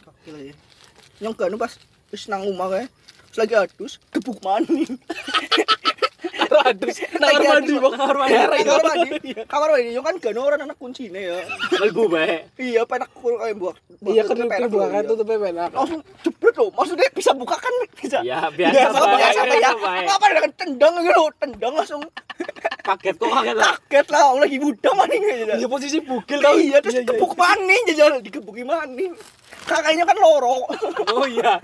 [0.07, 0.55] Gokil ya.
[1.19, 1.75] Yang ganu pas
[2.15, 2.87] wis nang omah kae.
[3.35, 4.95] Terus lagi adus, gebuk maning.
[6.71, 9.31] adus kamar mandi kamar mandi Kamar mandi.
[9.43, 11.43] Kamar mandi yo kan ganu orang anak kuncine ya.
[11.75, 12.47] Melbu bae.
[12.63, 13.75] Iya, penak kur kayak buat.
[14.07, 16.71] iya kan kebukaan tutup penak Langsung jebret loh.
[16.79, 18.23] Maksudnya bisa buka kan bisa.
[18.23, 20.15] Ya, biasa Biasa biasa ya.
[20.15, 22.07] Apa dengan tendang gitu, tendang langsung
[22.89, 23.77] Kaget kok kaget lah.
[23.85, 25.55] kaget lah, orang lagi muda maning aja.
[25.61, 29.13] iya posisi bugil tau Iya, terus gebuk maning jajal digebuki maning.
[29.69, 30.65] Kakaknya kan loro.
[31.13, 31.61] Oh iya.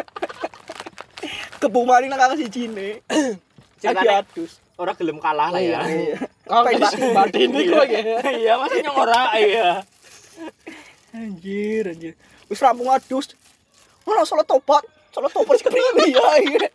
[1.64, 3.00] Gebuk maning nang kakak si Cine.
[3.80, 4.60] Lagi adus.
[4.74, 5.80] orang gelem kalah lah ya.
[5.86, 6.18] Iya.
[6.44, 9.68] kalau Pengen batin ini kok ya Iya, masih nyong ora iya.
[11.14, 12.12] Anjir, anjir.
[12.50, 13.32] Wis rampung adus.
[14.04, 14.84] Mana salat tobat?
[15.14, 16.26] Tobat sing kepriwe ya.
[16.42, 16.68] iya.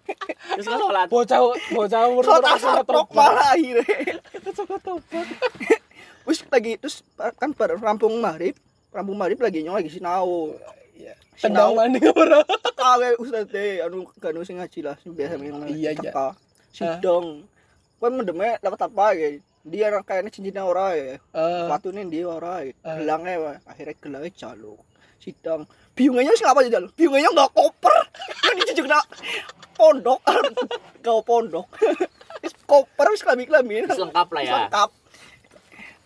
[0.55, 1.07] Terus kan sholat.
[1.11, 1.39] bocah
[1.75, 3.83] bocah umur asar terus tok malah akhirnya.
[6.27, 7.03] Wis lagi terus
[7.35, 8.55] kan bar rampung maghrib,
[8.95, 10.55] rampung maghrib lagi nyong lagi sinau.
[11.39, 12.43] tendang mandi ora
[12.75, 15.71] Kawe ustaz deh, anu ganu sing ngaji lah, sing biasa ngene.
[15.71, 15.95] Iya, iya.
[15.95, 16.35] Teka.
[16.75, 17.47] Sidang.
[17.99, 19.39] Kowe mendeme dapat apa ya?
[19.63, 21.19] Dia kayaknya cincinnya ora ya.
[21.19, 22.71] Eh, Watune ndi ora ya.
[22.83, 22.95] Ah.
[22.99, 24.79] Gelangnya akhirnya gelangnya jaluk.
[25.19, 25.67] Sidang.
[25.99, 26.87] Biungnya sing apa jal?
[26.95, 27.91] Biungnya enggak koper.
[28.39, 29.03] Kan dicucuk nak
[29.75, 30.23] pondok.
[31.05, 31.67] Kau pondok.
[32.39, 33.83] Wis koper wis klambi-klambi.
[33.83, 34.53] Wis lengkap lah ya.
[34.63, 34.89] Lengkap.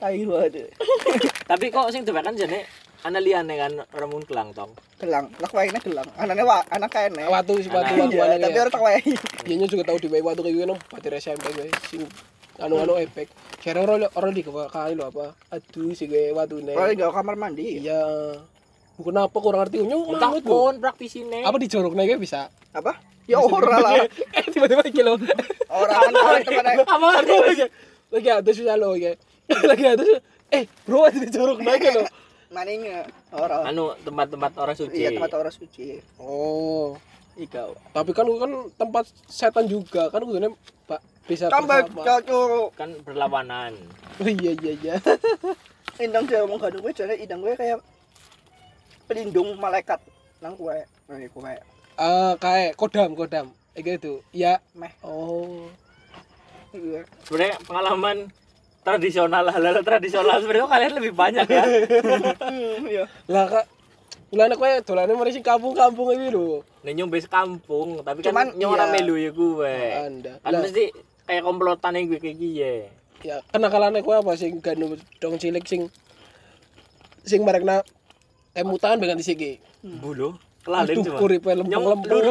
[0.02, 0.68] Tai waduh.
[1.54, 2.66] Tapi kok sing kan jane
[3.04, 4.72] ana liyane kan remun kelang tong.
[4.98, 6.08] Gelang, lah wae gelang.
[6.16, 7.28] Anaknya wa, anak kene.
[7.28, 9.00] watu si watu Anak- watu Iya, anak tapi ya orang tak wae.
[9.44, 12.02] iya nya juga tahu di bawah watu kayak gini pati SMP gue sing
[12.64, 13.28] anu anu efek
[13.60, 17.04] kira orang orang di kepala kali lo apa aduh si gue watu nih Kalau di
[17.04, 17.84] kamar mandi.
[17.84, 18.00] iya
[18.94, 20.50] bukan apa kurang ngerti Entah manut, Bu.
[20.70, 21.42] pun praktisine.
[21.42, 22.94] apa dijorok nih bisa Apa?
[23.24, 23.94] Ya ora lah.
[24.38, 25.16] eh tiba-tiba kilo
[25.72, 27.66] Ora kan orang teman apa lagi
[28.12, 29.16] lagi atas bisa lo ya
[29.48, 30.08] lagi atas
[30.52, 32.04] eh bro ada dijorok naik lo
[32.56, 33.66] maningnya ora.
[33.66, 34.94] Anu tempat-tempat orang suci.
[34.94, 35.98] Iya tempat orang suci.
[36.22, 36.94] oh
[37.34, 37.74] Ika.
[37.90, 40.38] tapi kan kan tempat setan juga kan gue
[40.86, 42.78] pak bisa Tambah cocok.
[42.78, 43.74] Kan berlawanan.
[44.22, 44.96] oh iya iya iya
[45.98, 47.82] Indang saya ngomong kado gue jadi indang gue kayak
[49.14, 50.02] pelindung malaikat
[50.42, 50.78] nang gue.
[51.06, 51.56] Nah, gue
[51.94, 54.90] ah kayak kodam kodam kayak gitu ya meh.
[55.06, 55.70] oh
[56.74, 57.06] Iya.
[57.22, 58.18] Sebenarnya pengalaman
[58.82, 61.64] tradisional hal-hal tradisional sebenarnya kalian lebih banyak ya.
[62.42, 63.06] Hmm, Iya.
[63.30, 63.66] lah kak
[64.34, 68.48] lah anak gue dolane mari sing kampung-kampung iki lho nyong base kampung, tapi kan Cuman,
[68.58, 68.94] nyong ora iya.
[68.98, 69.76] melu ya gue.
[70.10, 70.90] anda Kan mesti
[71.30, 72.90] kayak komplotan yang gue kayak gini.
[73.24, 75.88] ya kenakalan gue apa sing ganu dong cilik sing
[77.24, 77.86] sing marekna
[78.54, 80.38] emutan dengan disiki Bulu.
[80.64, 81.20] Kelalen aduh cuma.
[81.20, 82.22] kuripe lempeng Nyong lempeng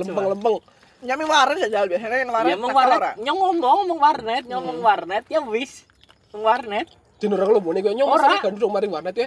[0.00, 0.56] lempeng lempeng
[1.02, 2.30] Nyami waran saja biasanya yang.
[2.30, 5.24] Ya emang tak warnet, nyong ngomong ngomong warnet, nyong ngomong warnet.
[5.26, 5.82] Ya wis.
[6.30, 6.86] Warnet.
[7.18, 8.22] Dino orang lu gue nyong Ora.
[8.22, 9.26] mesti ganu dong mari warnet ya.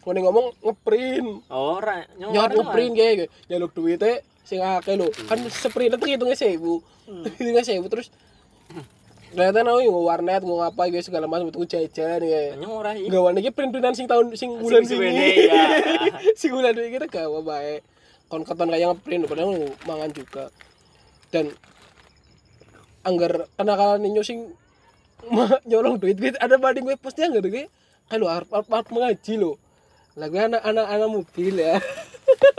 [0.00, 1.44] Gue ngomong ngeprint.
[1.52, 6.80] Ora, nyong warnet ngeprint kayak jaluk duitnya sing akeh lho kan seprint itu hitungnya sewu.
[7.36, 8.08] Hitungnya sewu terus
[9.30, 13.08] ternyata nau yang warnet mau ngapa gitu segala macam itu jajan ya Nyong ora iki.
[13.08, 15.64] gawan iki print printan sing tahun sing bulan Sing ya.
[16.34, 17.78] sing bulan ini kita gawa bae
[18.26, 19.50] kon keton kayak ngeprint padahal
[19.86, 20.44] mangan juga
[21.30, 21.50] dan
[23.02, 24.50] anggar kenakalan ninyo sing
[25.64, 27.70] nyolong duit duit ada banding gue pasti anggar gue
[28.06, 29.54] kalau harus harus mengaji lo
[30.18, 31.78] lagi anak anak anak mobil ya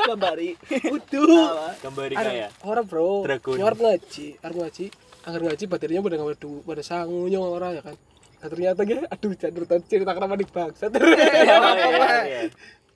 [0.01, 0.57] Gambari.
[0.97, 1.71] Udah.
[1.79, 2.47] Gambari Ada kaya.
[2.67, 3.23] orang bro,
[3.55, 4.85] nyorot ngaji, harus ngaji,
[5.21, 7.95] agar ngaji baterainya pada nggak du, pada sangunya orang ya kan.
[8.41, 10.85] Nah, ternyata gitu, aduh jangan tahu cerita kenapa di bangsa.
[10.91, 12.41] Iya, iya, iya.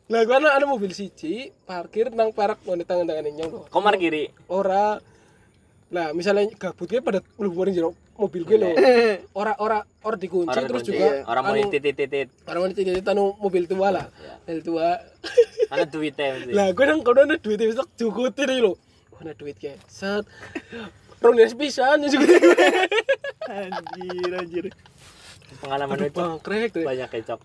[0.06, 3.66] Lah gua anak ada mobil siji, parkir nang perak mau tangan tangan nyong loh.
[3.70, 4.30] Komar kiri.
[4.50, 4.98] Ora.
[5.94, 8.74] Lah misalnya gabut gue pada mlebu jero mobil gue loh.
[9.38, 10.98] Ora ora ora dikunci Orang terus kunci.
[10.98, 12.28] juga orang mau anu, titit-titit.
[12.50, 14.06] orang mau titit anu mobil tua lah.
[14.50, 14.90] Mobil tua.
[15.74, 18.78] Ana duitnya lah gue nang kono ada duit bisa cukutin nih lo
[19.18, 20.22] ada duit kayak set
[21.26, 22.28] rong pisan ya juga
[23.46, 24.66] Anjir, anjir.
[25.62, 27.40] Pengalaman aduh itu bangkrek tuh banyak kecok.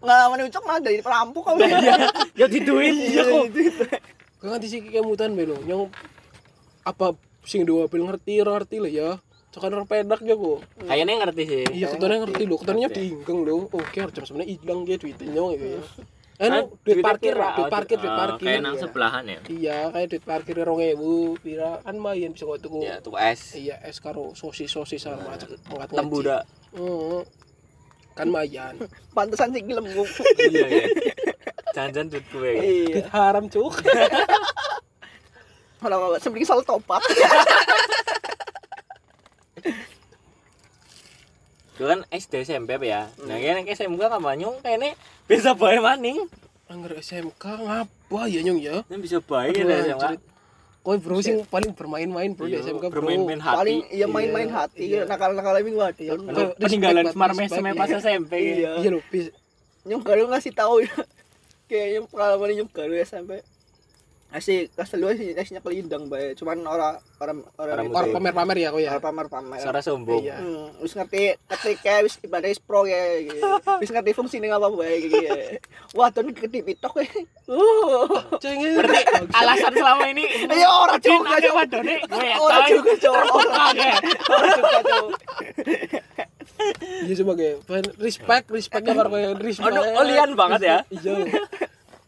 [0.00, 1.60] Pengalaman ucok mah dari perampok kamu.
[2.36, 3.44] Ya di duit iya kok.
[4.42, 5.86] gue nganti sih kemutan belo nyong
[6.82, 7.14] apa
[7.46, 9.10] sing dua mobil ngerti ngerti lah ya.
[9.52, 10.58] Cokan orang pedak ya kok.
[10.88, 11.64] Kayaknya ngerti sih.
[11.76, 15.82] iya ketuanya ngerti lo ketuanya diinggeng lo oke harus sebenarnya hilang dia duitnya gitu ya
[16.44, 18.82] anu duit parkir lah duit parkir duit parkir kayak nang Iya.
[18.82, 22.98] sebelahan ya iya kayak duit parkir rong ewu pira kan main bisa kok tuku ya
[22.98, 27.22] tuh es iya es karo sosis sosis sama macam ngat tembu Heeh.
[28.12, 28.74] kan mayan
[29.16, 30.08] Pantesan sih lembung.
[30.42, 30.86] iya ya
[31.72, 32.86] jangan duit gue Iya.
[32.92, 33.74] duit haram cuk
[35.82, 37.02] Kalau sebelum soal topat.
[41.82, 44.94] itu kan SD SMP ya nah yang SMK kamanyong kayaknya
[45.26, 46.30] bisa bae maning
[46.70, 50.30] anggar SMK ngapa ya nyong ya yang bisa bae ya SMK.
[50.82, 53.02] Koi bro sing paling bermain-main bro di Iya, SMK bro.
[53.02, 54.82] bermain-main hati Paling iya main-main hati.
[54.90, 55.06] Iya.
[55.06, 56.10] Nakal-nakal minggu hati.
[56.58, 57.78] Peninggalan buat Semar respect, Mesem iya.
[57.78, 58.70] pas SMP Iya.
[58.82, 59.30] Iya bis.
[59.86, 60.90] Nyong garu ngasih tahu ya.
[61.70, 63.46] Kayak yang pengalaman nyong ya sampai
[64.32, 66.32] Asik, kelas telu sih nasinya kelindang bae.
[66.32, 67.92] Cuman orang orang orang Orang itu.
[67.92, 68.90] Orang pamer-pamer ya kau ya.
[68.96, 69.60] Orang pamer-pamer.
[69.60, 70.40] suara sombong Iya.
[70.40, 73.44] Hmm, wis ngerti ketika wis ibadah wis pro ya gitu.
[73.84, 75.16] Wis ngerti fungsinya apa bae gitu.
[75.20, 75.60] ya.
[75.92, 77.08] Wah, tuh gede pitok ya.
[77.52, 78.08] Uh.
[78.40, 79.00] Berarti
[79.40, 80.68] alasan selama ini Ya
[81.02, 81.54] Din, juga Cok.
[81.56, 82.68] wadone ya coy.
[82.72, 83.88] juga Oke.
[84.32, 85.06] orang juga Cok.
[87.02, 87.56] Iya coba kayak
[87.98, 89.66] respect, respect ya karo respect.
[89.66, 90.78] Aduh, olian banget ya.
[90.88, 91.26] Iya.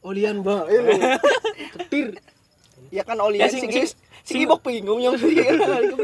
[0.04, 0.66] Olian banget.
[0.68, 0.92] Ayo lo.
[1.74, 2.06] Ketir.
[2.92, 3.90] Ya kan oli Ya, sing sing-
[4.22, 5.34] sing sing- bingung yang sing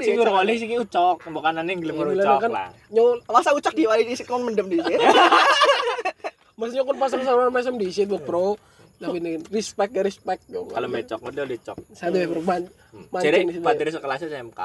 [0.01, 2.69] Sing nguroli sing ucok, mbukanane gelem Iya, ucok kan lah.
[2.91, 4.99] Nyol, Masa ucak diwali di sekon mendem di sini.
[6.61, 8.57] maksudnya kon pasang sama mesem di situ bro.
[9.01, 10.45] Tapi ini respect ya respect.
[10.49, 11.77] Kalau becok udah dicok.
[11.93, 12.69] santai bro man.
[12.93, 13.09] Hmm.
[13.17, 13.65] Jadi Mancing di sini.
[13.65, 14.61] materi sekelasnya SMK.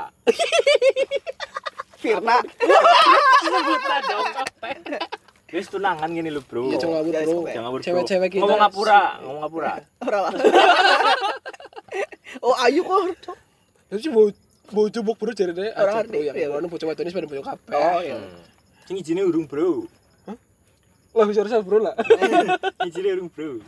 [2.01, 2.37] Firna.
[3.39, 4.79] Sebutlah dong kapten.
[5.45, 6.73] Wis tunangan gini lu, Bro.
[6.73, 7.45] Iya coba Ya, bro.
[7.45, 7.53] sampai.
[7.53, 7.81] Jangan bro.
[7.81, 8.41] Cewek-cewek kita.
[8.41, 9.71] Ngomong ngapura, ngomong ngapura.
[10.05, 10.31] Ora lah.
[12.43, 13.15] Oh, ayu kok.
[13.87, 14.27] Terus mau
[14.69, 15.71] mau coba bro jadi deh.
[15.71, 16.47] Orang bro ngerti, yang iya.
[16.51, 17.73] ngono bocah wadone sepeda bocah kabeh.
[17.73, 18.17] Oh, iya.
[18.19, 18.43] Hmm.
[18.85, 19.87] Sing ijine urung, Bro.
[21.15, 21.95] Lah bisa harus bro lah.
[22.89, 23.63] Ijine urung, Bro.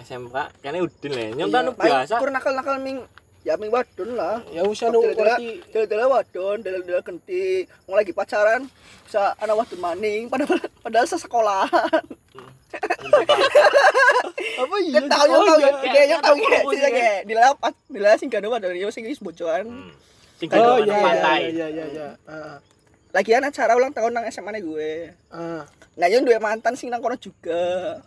[0.00, 1.28] SMK kayaknya udin lah.
[1.34, 1.70] Nyong Iya.
[1.74, 2.14] biasa.
[2.22, 3.02] kurang nakal-nakal ming
[3.40, 4.44] ya ming wadon lah.
[4.50, 5.64] Ya usah nu ngerti.
[5.70, 8.68] Dela-dela wadon, dela-dela genti, mau lagi pacaran,
[9.04, 12.04] bisa anak wadon maning, padahal padahal sesekolahan.
[14.60, 15.00] Apa iya?
[15.00, 15.68] Kan tahu yang tahu iya.
[15.68, 18.88] ya, dia yang tahu Kayak- ya, sih kayak dila pas dila sing gak wadon yo
[18.92, 19.18] sing wis.
[19.18, 19.90] Hmm.
[20.38, 21.40] Sing Oh gendongan iya nang iya pantai.
[21.50, 22.08] iya iya iya.
[22.24, 22.56] Ah.
[23.10, 24.92] Lagian acara ulang tahun nang SMA ne gue.
[25.28, 25.66] Ah.
[25.98, 27.98] Nah, yang dua mantan sing nang kono juga.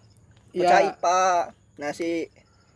[0.50, 0.94] Bocah Iya.
[0.96, 1.24] IPA.
[1.78, 2.26] Nah, si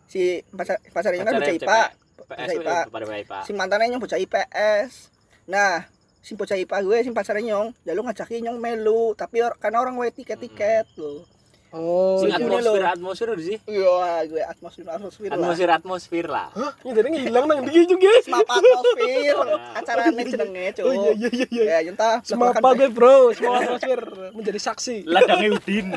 [0.05, 1.81] si pacar pacarnya kan bocah IPA.
[2.25, 2.77] PS IPA.
[2.89, 3.39] IPA.
[3.45, 5.13] Si mantannya nyong bocah IPS.
[5.45, 5.85] Nah,
[6.19, 9.79] si bocah IPA gue si pacarnya nyong, ya lu ngajakin nyong melu, tapi or, karena
[9.79, 11.23] orang gue tiket-tiket loh.
[11.67, 12.39] Oh Sing iya.
[12.39, 13.57] atmos- atmosfer atmosfer udah sih.
[13.67, 15.35] Iya, gue atmosfer atmosfer lah.
[15.35, 16.47] Atmosfer atmosfer lah.
[16.55, 16.71] Hah?
[16.79, 18.07] Ini dari ngilang nang dia juga.
[18.23, 19.35] Semapa atmosfer,
[19.83, 20.85] acaranya jenenge, Cuk.
[20.87, 21.63] Oh iya iya iya iya.
[21.67, 22.23] Ya, yunta.
[22.23, 23.99] Semapa gue bro, semua atmosfer
[24.31, 25.11] menjadi saksi.
[25.11, 25.91] Ladangnya Udin.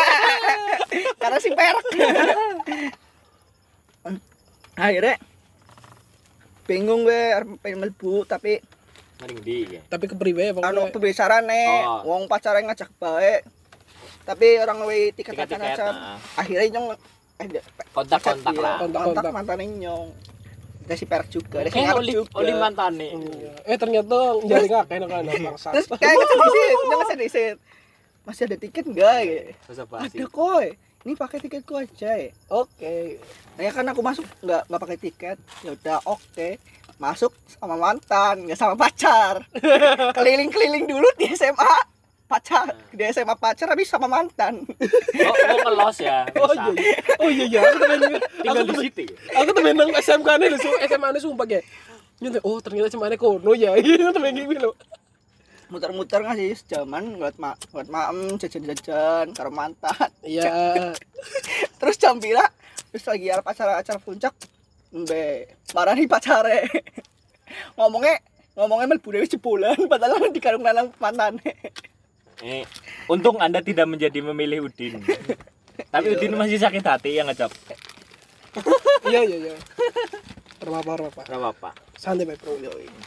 [1.20, 1.84] Karena si perak.
[4.80, 5.14] Akhirnya
[6.64, 7.22] bingung gue
[7.58, 8.62] pengen mlebu tapi
[9.20, 9.58] Mending di.
[9.76, 9.80] ya.
[9.84, 10.64] Tapi kepriwe apa?
[10.64, 12.00] anu pembicarane Oh.
[12.08, 13.44] wong pacaran ngajak baik
[14.22, 16.16] tapi orang luwe tiket tiket nah.
[16.36, 16.86] akhirnya nyong
[17.36, 17.46] eh
[17.90, 18.76] Kontak-kontak iya, lah.
[18.78, 19.32] Kontak, kontak kontak.
[19.32, 20.08] mantane nyong
[20.80, 23.08] ada si perak juga ada si oli juga oli mantane.
[23.12, 23.52] Iya.
[23.64, 25.68] Eh ternyata jadi nggak kayak nggak ada bangsa.
[25.70, 27.56] terus kayak nyong ngecek disit
[28.20, 29.40] masih ada tiket enggak ya
[29.84, 30.16] basi.
[30.16, 30.66] ada koi
[31.04, 33.20] ini pakai tiketku aja ya Oke.
[33.56, 36.48] nah, ya kan aku masuk nggak nggak pakai tiket ya udah oke
[37.00, 39.40] masuk sama mantan nggak sama pacar
[40.16, 41.74] keliling-keliling dulu di SMA
[42.28, 44.62] pacar di SMA pacar habis sama mantan
[45.26, 46.24] Oh, oh ngelos ya.
[46.38, 46.70] Oh iya.
[46.78, 46.94] iya.
[47.18, 47.60] Oh iya iya.
[47.66, 47.98] Aku temen
[48.40, 49.02] Tinggal aku di situ.
[49.34, 51.60] aku temen nang SMK nih lu SMA nih sumpah ya.
[52.22, 53.74] Nyonte oh ternyata SMA nih kono ya.
[53.82, 54.72] Gitu temen gini lo.
[55.70, 60.50] Muter-muter ngasih sejaman buat ma buat maem jajan-jajan karo mantan Iya.
[61.80, 62.44] terus jam pira
[62.90, 64.34] terus lagi arep acara acara puncak
[64.90, 66.66] mbe marani pacare
[67.78, 68.18] ngomongnya
[68.58, 71.38] ngomongnya melbu dewe jebolan padahal di karung lanang mantan
[72.40, 72.64] Eh,
[73.04, 75.04] untung Anda tidak menjadi memilih Udin.
[75.92, 77.52] Tapi Udin masih sakit hati ya ngecap.
[79.04, 79.54] Iya iya iya.
[80.64, 80.80] Enggak
[81.28, 81.76] apa-apa.
[82.00, 82.56] Santai bae bro.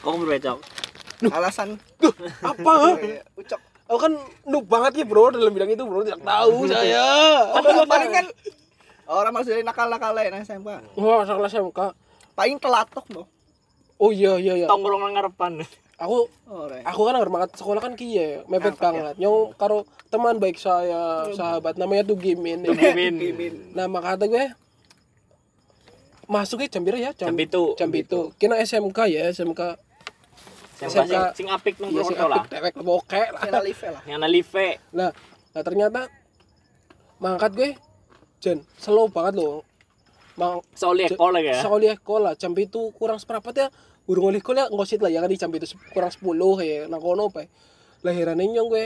[0.06, 0.83] Kok berbecok?
[1.30, 1.80] Alasan
[2.42, 2.74] Apa?
[3.00, 7.04] eh, ucok Aku kan noob banget ya bro dalam bidang itu bro tidak tahu saya.
[7.52, 8.26] oh, paling kan
[9.06, 11.80] orang maksudnya nakal-nakal ya nang SMK Wah salah SMK.
[12.34, 13.28] paling telatok loh
[14.00, 14.68] Oh iya iya iya.
[14.68, 15.64] Tongkrong nang ngarepan.
[15.96, 19.16] Aku ore aku kan berangkat sekolah kan kiye mepet Apa, banget.
[19.16, 22.68] Nyong karo teman baik saya sahabat namanya tuh Gimin.
[22.68, 23.72] Gimin.
[23.72, 24.52] Nama kata gue
[26.26, 27.12] masuknya jam berapa ya?
[27.16, 27.78] Jam pitu.
[27.78, 28.34] Jam itu.
[28.36, 29.62] Kena SMK ya, SMK.
[30.74, 31.08] Sing SMK.
[31.08, 32.42] sing, sing apik nang Iya Purwokerto lah.
[32.44, 33.42] apik dewek oke lah.
[33.46, 34.64] Channel live lah Yang ana live.
[34.92, 35.10] Nah,
[35.54, 36.02] nah ternyata
[37.18, 37.70] mangkat gue
[38.40, 39.64] jen slow banget loh
[40.36, 41.62] mang Soalnya ekol lagi ya.
[41.62, 43.68] sekolah sekolah jam itu kurang seperempat ya
[44.04, 46.20] burung oleh sekolah ngosit lah ya kan di jam itu kurang 10
[46.66, 47.48] ya nang kono pe
[48.04, 48.86] lahiran nyong gue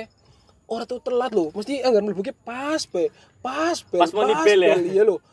[0.68, 3.10] orang tuh telat loh mesti anggar mlebu pas pe
[3.42, 4.76] pas pe Pas mau nibel ya?
[4.78, 5.24] iya loh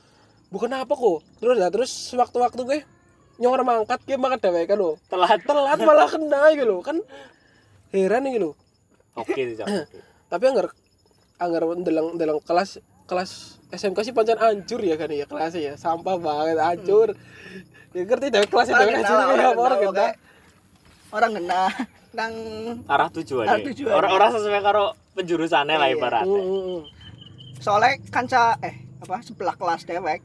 [0.49, 2.94] bukan apa kok terus ya terus waktu-waktu gue nyong
[3.43, 5.43] orang mangkat gue makan dewek kan loh Telat.
[5.43, 6.97] telat malah kena gitu loh kan
[7.91, 8.55] heran gitu loh
[9.19, 9.67] Oke Cok.
[10.33, 10.67] tapi anggar
[11.39, 16.15] anggar dalam dalam kelas kelas SMK sih pancen hancur ya kan ya kelasnya ya sampah
[16.17, 17.19] banget hancur
[17.95, 19.19] ya ngerti kelasnya Orang deh kena hancur
[19.59, 20.07] orang kena,
[21.15, 21.63] orang kena
[22.15, 22.33] nang
[22.87, 23.43] Arah tujuan.
[23.51, 23.91] Arah tujuan.
[23.91, 25.99] Orang-orang sesuai karo penjurusannya lah Iya.
[25.99, 26.31] ibaratnya.
[26.31, 26.81] Hmm, hmm, hmm.
[27.59, 30.23] soalnya kanca eh apa sebelah kelas dewek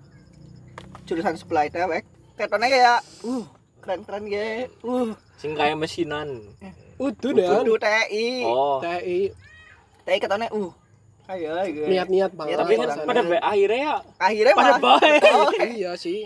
[1.09, 2.05] jurusan sebelah dewek
[2.39, 3.45] ketone kayak uh
[3.84, 4.71] keren keren ge.
[4.80, 5.12] Uh.
[5.36, 6.39] Sing kayak mesinan.
[6.99, 8.80] udah deh kudu TI Oh.
[8.80, 9.32] TI
[10.08, 10.71] TI ketone uh.
[11.28, 12.49] Kayak gitu niat-niat banget.
[12.49, 15.21] Iya, Tapi kan pada akhirnya ya akhirnya pada baik.
[15.38, 15.91] oh, iya.
[15.93, 16.25] Sih.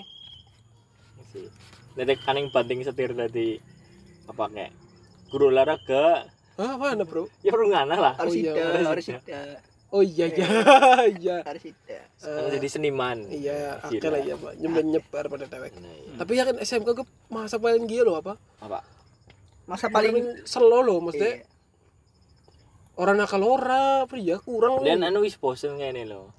[1.33, 1.47] Sih.
[1.97, 3.57] Detek kaning banting setir tadi
[4.29, 4.71] apa kayak
[5.33, 6.29] guru olahraga.
[6.55, 7.27] Ah mana bro?
[7.41, 8.13] Ya ngana lah.
[8.15, 9.09] Harus Oh, iya, harus
[9.93, 10.47] oh iya iya.
[11.13, 11.35] Iya.
[11.47, 13.17] Harus ida Sekarang jadi seniman.
[13.29, 14.51] iya oke lah iya pak.
[14.57, 16.13] Nyebar nyebar pada TWK Nah, iya.
[16.17, 18.33] tapi ya kan SMK gue masa paling gila loh apa?
[18.59, 18.81] Apa?
[19.63, 21.39] Masa paling selo loh maksudnya.
[21.39, 21.51] Iya.
[22.93, 26.29] orang nakal ora pria kurang dan anu wis bosen ini loh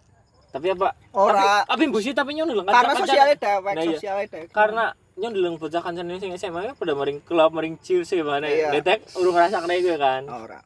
[0.55, 0.95] tapi apa?
[1.11, 1.67] Ora.
[1.67, 3.91] Tapi busi tapi nyon dulu karena sosialnya dewek Nah, iya.
[3.91, 4.49] sosialnya dewek.
[4.55, 4.85] Karena
[5.19, 8.71] nyon dulu bocah kancan ini sing SMA pada maring kelab maring chill sih mana Iya.
[8.71, 10.23] detek urung ngerasa kena gue kan?
[10.31, 10.63] Ora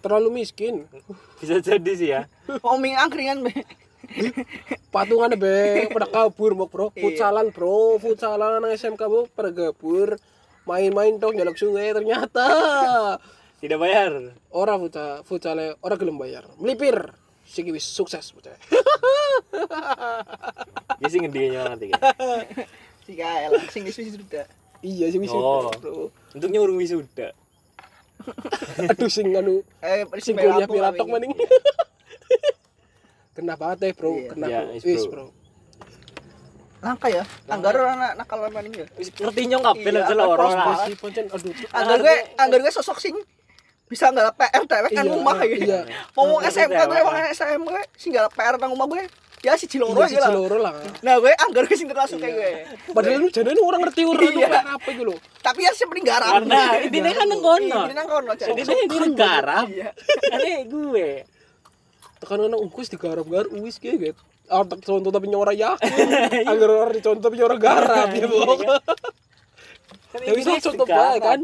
[0.00, 0.86] terlalu miskin.
[1.42, 2.22] Bisa jadi sih ya.
[2.74, 3.52] Oming angkringan be.
[4.94, 5.90] Patungan be.
[5.92, 6.88] Pada kabur mau bro.
[6.94, 7.02] Iya.
[7.04, 7.98] futsalan bro.
[8.00, 9.28] Futsalan nang SMK bro.
[9.30, 10.16] Pada kabur.
[10.68, 12.48] Main-main dong jaluk sungai ternyata.
[13.58, 14.36] Tidak bayar.
[14.54, 16.46] Ora futsal futsalnya ora gelem bayar.
[16.60, 17.10] Melipir.
[17.48, 18.52] Sing wis sukses bocah
[21.00, 22.12] ya sih ngedinya nanti kan?
[23.08, 23.96] Si kael sing wis
[24.84, 25.72] iya sing wis Oh.
[26.36, 27.32] untuknya urung wisuda
[28.90, 31.32] aduh sing anu eh sing kuliah piratok lah, maning.
[33.36, 34.28] kena banget ya bro Iya.
[34.28, 34.46] kena.
[34.46, 34.90] Iya, bro.
[34.90, 35.26] is, bro.
[36.78, 37.22] langka ya?
[37.46, 38.86] Anggar orang nakal maning ya?
[38.94, 40.52] Wis ngerti nyong kabel Iya, aja lah orang
[41.72, 43.14] anggar gue anggar gue sosok sing
[43.88, 45.80] bisa nggak PR dewek kan Iya, rumah ya iya.
[46.12, 47.02] ngomong Iya, SMK gue dewek.
[47.02, 49.02] ngomong SM gue sing nggak PR nang rumah gue
[49.38, 50.74] ya si Ciloro iya si Ciloro lah.
[51.02, 52.50] Nah gue anggar gue sing termasuk kayak gue.
[52.90, 54.48] Padahal lu jadi orang ngerti orang Iya.
[54.50, 54.60] iya.
[54.74, 55.18] apa gitu loh.
[55.38, 56.32] Tapi ya seperti garap.
[56.42, 57.80] Karena intinya kan nang kono.
[57.86, 59.88] Ini nang kono jadi ini negara Iya.
[60.34, 61.08] aneh gue.
[62.18, 65.92] Tekan kan ungkus digarap-garap wis kayak gitu Ah, tak contoh tapi nyora yakin
[66.50, 68.24] agar orang dicontoh tapi nyora garap ya
[70.08, 71.40] Kan ya bisa ini contoh baik kan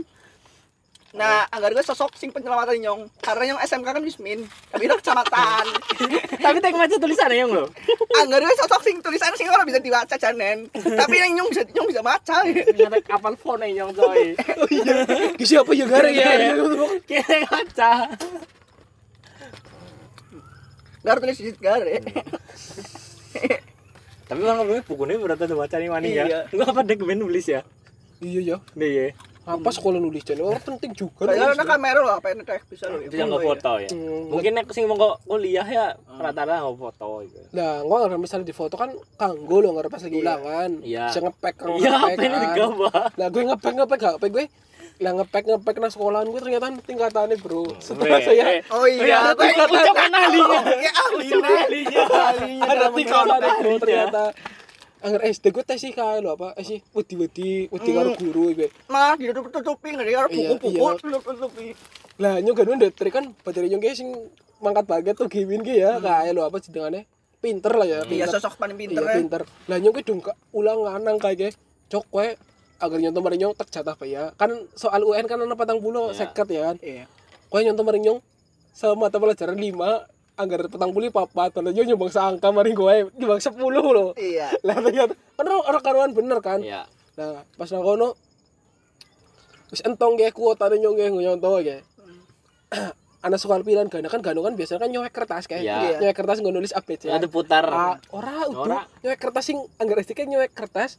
[1.14, 3.06] Nah, anggar gue sosok sing penyelamatan nyong.
[3.22, 5.64] Karena nyong SMK kan Wismin, tapi udah kecamatan.
[6.44, 7.70] tapi tek macet tulisannya yang lo
[8.14, 10.66] anggar gue sosok sing tulisan sing orang bisa dibaca janen.
[10.74, 12.42] tapi yang nyong bisa nyong bisa baca.
[12.42, 14.34] ternyata kapal phone yang coy?
[14.58, 15.06] Oh iya.
[15.38, 16.54] Siapa ya gara ya
[17.00, 17.92] kira kaca
[21.00, 22.00] Gar tulis di gare.
[24.24, 26.24] tapi bang gue bukunya berarti tuh baca nih mana Iya.
[26.24, 26.96] ya gue apa dek?
[26.98, 27.60] Gue nulis ya?
[28.18, 29.06] Iya ya nih ya
[29.46, 32.64] apa sekolah nulis jadi orang penting juga Kayak nulis, ada kamera lah, apa yang tek
[32.64, 32.96] bisa lo.
[32.98, 34.22] itu yang nggak foto ya Hmm.
[34.26, 38.52] mungkin nek sing mau kuliah ya rata-rata nggak foto gitu Nah, gua nggak misalnya di
[38.52, 40.24] foto kan kanggo lo nggak pas lagi Iya.
[40.24, 40.70] ulangan.
[40.80, 41.04] Iya.
[41.06, 41.66] Bisa ngepek kan.
[41.74, 44.46] iya apa ngepek ini digambar Nah, gue ngepek ngepek gak ngepek gue.
[44.96, 47.66] Lah ngepek ngepek nah sekolahan gue ternyata tingkatannya bro.
[47.78, 51.26] Setelah Weh, saya eh, Oh iya, ada tingkatan ahlinya Ya ahli.
[51.28, 52.02] ucapan ahlinya
[52.64, 53.78] ada tingkatannya bro ahlinya.
[53.78, 54.22] ternyata.
[55.04, 56.56] Angger SD gue tes sih kayak lo apa?
[56.56, 57.14] Eh sih wedi
[57.68, 58.68] wedi karo guru gue.
[58.88, 60.96] Mah ditutup tutupi nggak ada Iya, buku-buku iya.
[60.96, 61.66] tutup tutupi.
[62.16, 63.24] Lah nyoga kan udah trik kan
[63.68, 64.08] nyong kayak sing
[64.64, 67.04] mangkat baget tuh gimin gue ya kayak lo apa jenengannya
[67.44, 68.28] pinter lah ya Iya pinter.
[68.40, 69.16] sosok paling pinter iya ya.
[69.20, 70.20] pinter lah nyong dong
[70.56, 71.52] ulangan nang kayak
[71.92, 72.28] cok kue
[72.80, 76.16] agar nyontoh mari nyong tak jatah ya kan soal UN kan patang puluh Iya.
[76.24, 77.04] seket ya kan Iya.
[77.52, 78.24] kue nyontoh mari nyong
[78.72, 83.38] sama mata pelajaran lima anggar petang puluh papat padahal nyong nyumbang seangka mari gue nyumbang
[83.38, 84.10] sepuluh loh.
[84.18, 84.50] Iya.
[84.66, 86.58] lah ternyata kan orang karuan bener kan?
[86.58, 86.90] Iya.
[87.14, 88.18] Nah pas nang kono
[89.70, 91.82] wis entong ge kuota nyong ge nyontoh ge.
[93.24, 95.96] Anak sekolah pilihan gana kan gano kan biasanya kan nyowek kertas kayak Iya.
[96.02, 97.16] nyowek kertas nggak nulis update ya.
[97.16, 97.64] Ada putar.
[97.64, 98.84] Ah, ora utuh Ora.
[99.00, 100.98] nyewek kertas sing anggar kan nyewek kertas.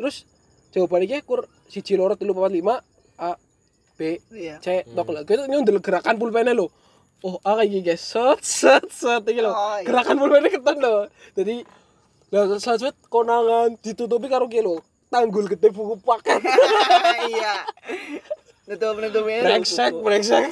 [0.00, 0.24] Terus
[0.72, 2.80] jawabannya iki kur siji loro telu papat lima
[3.18, 3.34] A
[3.96, 4.56] B Iya.
[4.62, 6.68] C tok lah gitu nyundel gerakan pulpennya lo
[7.22, 9.84] oh A kayak gini guys set set set iki lo Oh, iya.
[9.84, 10.96] gerakan pulpennya keton lo
[11.32, 11.64] jadi
[12.28, 16.42] lah set konangan ditutupi karo kilo tanggul gede buku paket
[17.26, 17.64] Iya.
[18.66, 20.44] Nutup nutup brengsek brengsek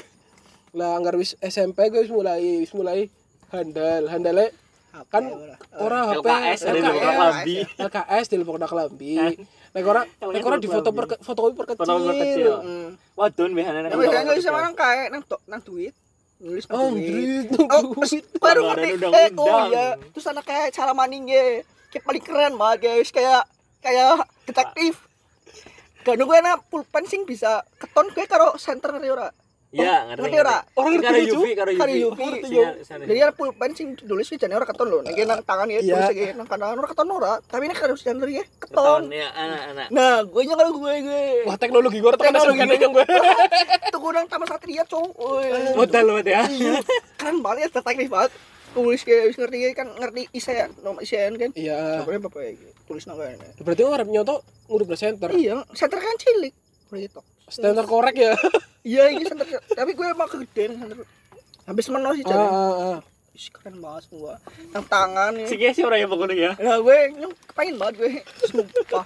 [0.72, 3.06] lah anggar wis SMP gue wis mulai wis mulai
[3.48, 4.50] handal handalnya
[5.06, 5.26] kan
[5.74, 6.60] ora HP LKS
[7.42, 9.14] di LKS, di lepok kelambi
[9.74, 12.52] nek ora nek ora di foto per foto per Foto per kecil.
[12.58, 12.88] Hmm.
[13.12, 15.90] wadon biasanya Ya biasanya nulis sama orang kayak nang to- nang duit.
[16.44, 17.48] Nulis oh duit.
[17.48, 17.96] Android Oh,
[18.44, 18.88] baru ngerti.
[19.00, 19.96] Eh, oh iya.
[20.12, 21.64] Terus ada kayak cara maningnya.
[21.88, 23.08] Kayak paling keren banget guys.
[23.08, 23.48] Kayak
[23.80, 25.00] kayak detektif.
[26.04, 29.32] Gak nunggu enak pulpen sing bisa keton gue karo center ora?
[29.74, 30.56] Iya ngerti Ngerti ora?
[30.72, 31.18] Orang ngerti karo.
[31.20, 32.24] Yuvi karo Karo Yuvi Yuvi.
[32.24, 32.68] Ngerti, Iya.
[33.04, 34.98] Jadi ada pulpen sing tulis di jane ora keton lho.
[35.00, 35.92] Nek nang tangan ya Iya.
[35.92, 39.02] tulis iki nang kanan ora keton ora, tapi nek karo center ya Keton keton.
[39.10, 41.22] ya anak-anak Nah, gue nya kalau gue gue.
[41.44, 43.04] wah teknologi gue tekan teknologi yang gue
[43.90, 45.74] Tuh nang Taman Satria, cowok.
[45.74, 46.40] Modal banget ya
[47.16, 48.32] keren banget ya detektif banget
[48.70, 52.50] tulis kayak wis ngerti kan ngerti isen nomor isen kan iya Sebenarnya apa ya
[52.84, 54.34] tulis nang kene berarti orang nyoto
[54.66, 56.52] ngurus center iya center kan cilik
[56.92, 58.34] gitu standar korek ya?
[58.84, 61.08] Iya ini center tapi gue emang kegedean center
[61.64, 62.98] habis meno sih ah, jadi ah, ah.
[63.34, 64.38] Ih, keren banget semua.
[64.70, 66.52] Yang tangan ya Gesi orang yang pokoknya ya.
[66.54, 68.10] Nah gue yang kepengen banget gue.
[68.46, 69.04] Sumpah.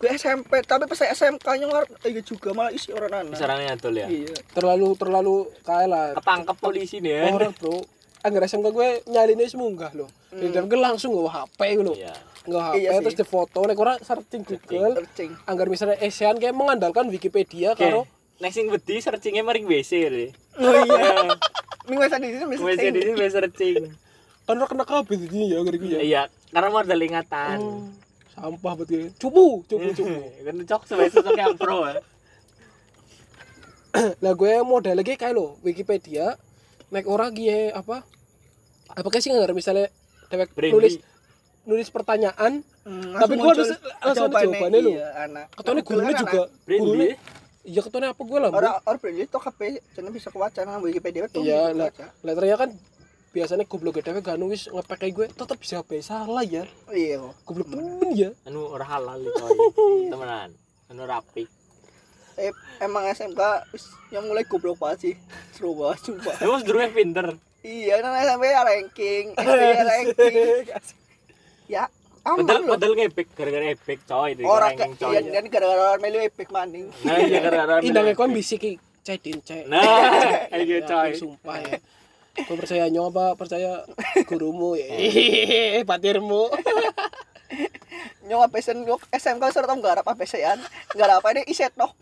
[0.00, 3.36] Gue SMP tapi pas SMK nya ngar iya juga malah isi orang anak.
[3.36, 4.08] Sarangnya tuh ya?
[4.08, 4.32] Iya.
[4.56, 5.36] Terlalu terlalu
[5.68, 6.06] kayak lah.
[6.16, 7.82] Ketangkep polisi nih ya orang bro.
[8.24, 10.08] Anggar SMK gue nyalinnya semunggah loh.
[10.32, 10.48] Hmm.
[10.48, 11.92] dan gue langsung gue HP loh.
[11.98, 13.00] Iya nggak HP Iya sih.
[13.00, 17.82] terus di foto nek ora searching Google searching anggar misalnya ASEAN kayak mengandalkan Wikipedia Oke.
[17.82, 18.02] karo
[18.38, 18.66] Next sing
[18.98, 20.30] searchingnya maring WC deh.
[20.56, 21.30] oh iya
[21.84, 23.76] minggu tadi itu bisa WC di sini searching.
[24.42, 27.56] kan ora kena kabel jadi ya ngeri gue ya Iya, karena modal ingatan.
[27.56, 27.94] Hmm,
[28.28, 32.02] sampah betul cupu cupu cupu Kan cok sebagai sosok yang pro ya.
[34.18, 36.34] lah gue modal lagi kayak lo Wikipedia
[36.88, 38.02] nek ora gie apa
[38.90, 39.86] apa kayak sih nggak misalnya
[40.28, 40.72] dewek Brandy.
[40.72, 40.94] nulis
[41.64, 44.90] nulis pertanyaan Hmm, Tapi muncul ada- langsung ada jawabannya lu.
[44.92, 45.46] Iya, anak.
[45.54, 47.14] ketone gurunya juga gurunya
[47.62, 49.60] iya ketone apa gue lah Orang orang Brandy itu HP
[49.94, 51.40] jadi bisa kebaca nang Wikipedia tuh.
[51.40, 52.70] iya lah lah ternyata kan
[53.30, 57.34] biasanya goblok gede gak nulis kayak gue tetap bisa HP salah ya Iya kok.
[57.46, 59.54] goblok temen ya Anu ora halal coy.
[60.10, 60.50] Temenan.
[60.90, 61.46] Anu rapi.
[62.34, 63.38] Eh, emang SMK
[63.70, 65.14] wis yang mulai goblok banget sih.
[65.52, 66.34] Seru banget sumpah.
[66.40, 67.26] Emang sedurungnya pinter.
[67.62, 70.34] iya, nang SMP ya ranking, SD ya ranking.
[71.64, 71.86] Ya,
[72.22, 72.70] aman Padahal loh.
[72.72, 75.12] padahal ngepek gara-gara epic coy di Orang kayak coy.
[75.12, 76.86] iya, dan gara-gara orang melu epic maning.
[77.00, 78.62] Nah, iya gara-gara indangnya kon bisik
[79.00, 79.82] cedin cek Nah,
[80.50, 81.10] kayak gitu coy.
[81.12, 81.78] sumpah ya
[82.42, 83.84] Kau percaya nyoba percaya
[84.24, 84.88] gurumu ya
[85.84, 86.48] patirmu
[88.22, 90.56] Nyong pesen yo SMK surat tong garap apa pesean.
[90.90, 91.92] Garap apa ini iset noh.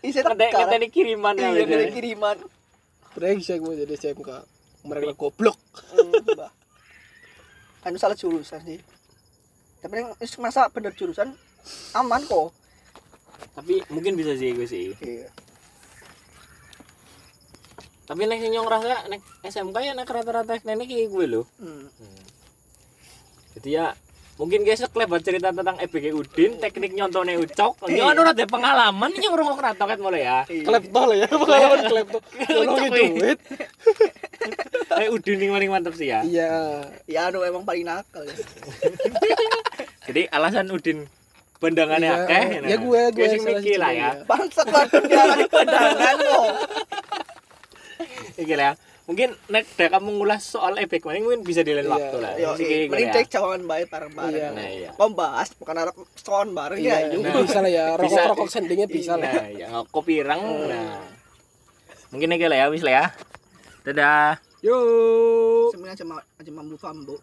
[0.00, 0.70] iset Ngete garap.
[0.70, 1.50] ngete kiriman ya.
[1.50, 2.36] Iya, dari kiriman.
[3.10, 4.28] brengsek mau jadi SMK
[4.84, 5.58] mereka goblok
[5.88, 6.10] Hmm.
[7.84, 8.80] Anu salah jurusan sih.
[9.84, 10.00] Tapi
[10.40, 11.36] masa bener jurusan
[11.92, 12.50] aman kok.
[13.54, 14.96] Tapi mungkin bisa sih gue sih.
[14.98, 15.28] Iya.
[18.04, 21.46] Tapi nek nyong rasa nek SMK ya nek rata-rata nenek kayak gue loh.
[21.60, 21.88] Hmm.
[23.56, 23.96] Jadi ya
[24.34, 27.86] mungkin guys sekelebat cerita tentang EBG Udin, teknik nyontone ucok.
[27.86, 27.94] Iya.
[27.96, 30.38] Yo anu ada pengalaman ini ngrungok ratoket mulai ya.
[30.42, 32.18] klepto lah ya pengalaman klepto
[32.50, 33.38] nolongin Cok, duit
[34.94, 36.20] Eh Udin yang paling mantap sih ya.
[36.22, 38.34] iya Ya anu emang paling nakal ya.
[40.06, 41.06] Jadi alasan Udin
[41.56, 42.44] bandangannya Iya, akeh.
[42.60, 44.10] ya gue gue sing salah mikir lah satu, ya.
[44.26, 46.40] Bangsat lah dia di pandangan lo.
[48.36, 48.72] Iki lah ya.
[49.04, 51.92] Mungkin nek dek kamu ngulas soal EBG mending mungkin bisa di lain Iya.
[51.92, 52.32] waktu lah.
[52.34, 52.88] Yo, iya.
[52.88, 53.14] mending ya.
[53.14, 54.32] cek cawangan baik bareng-bareng.
[54.32, 54.48] Iya.
[54.50, 54.90] Nah, iya.
[54.96, 57.12] Membahas bukan harap soal bareng iya ya.
[57.12, 57.44] nah, yuk.
[57.44, 58.20] bisa lah ya rokok Bisa.
[58.26, 60.40] rokok sendingnya bisa lah Nah, ya kopi pirang.
[60.40, 61.04] Nah.
[62.08, 63.04] Mungkin iki lah ya wis lah ya.
[63.84, 64.40] Dadah.
[64.64, 67.20] yuk Sebenarnya aja ma- aja mambu fambu.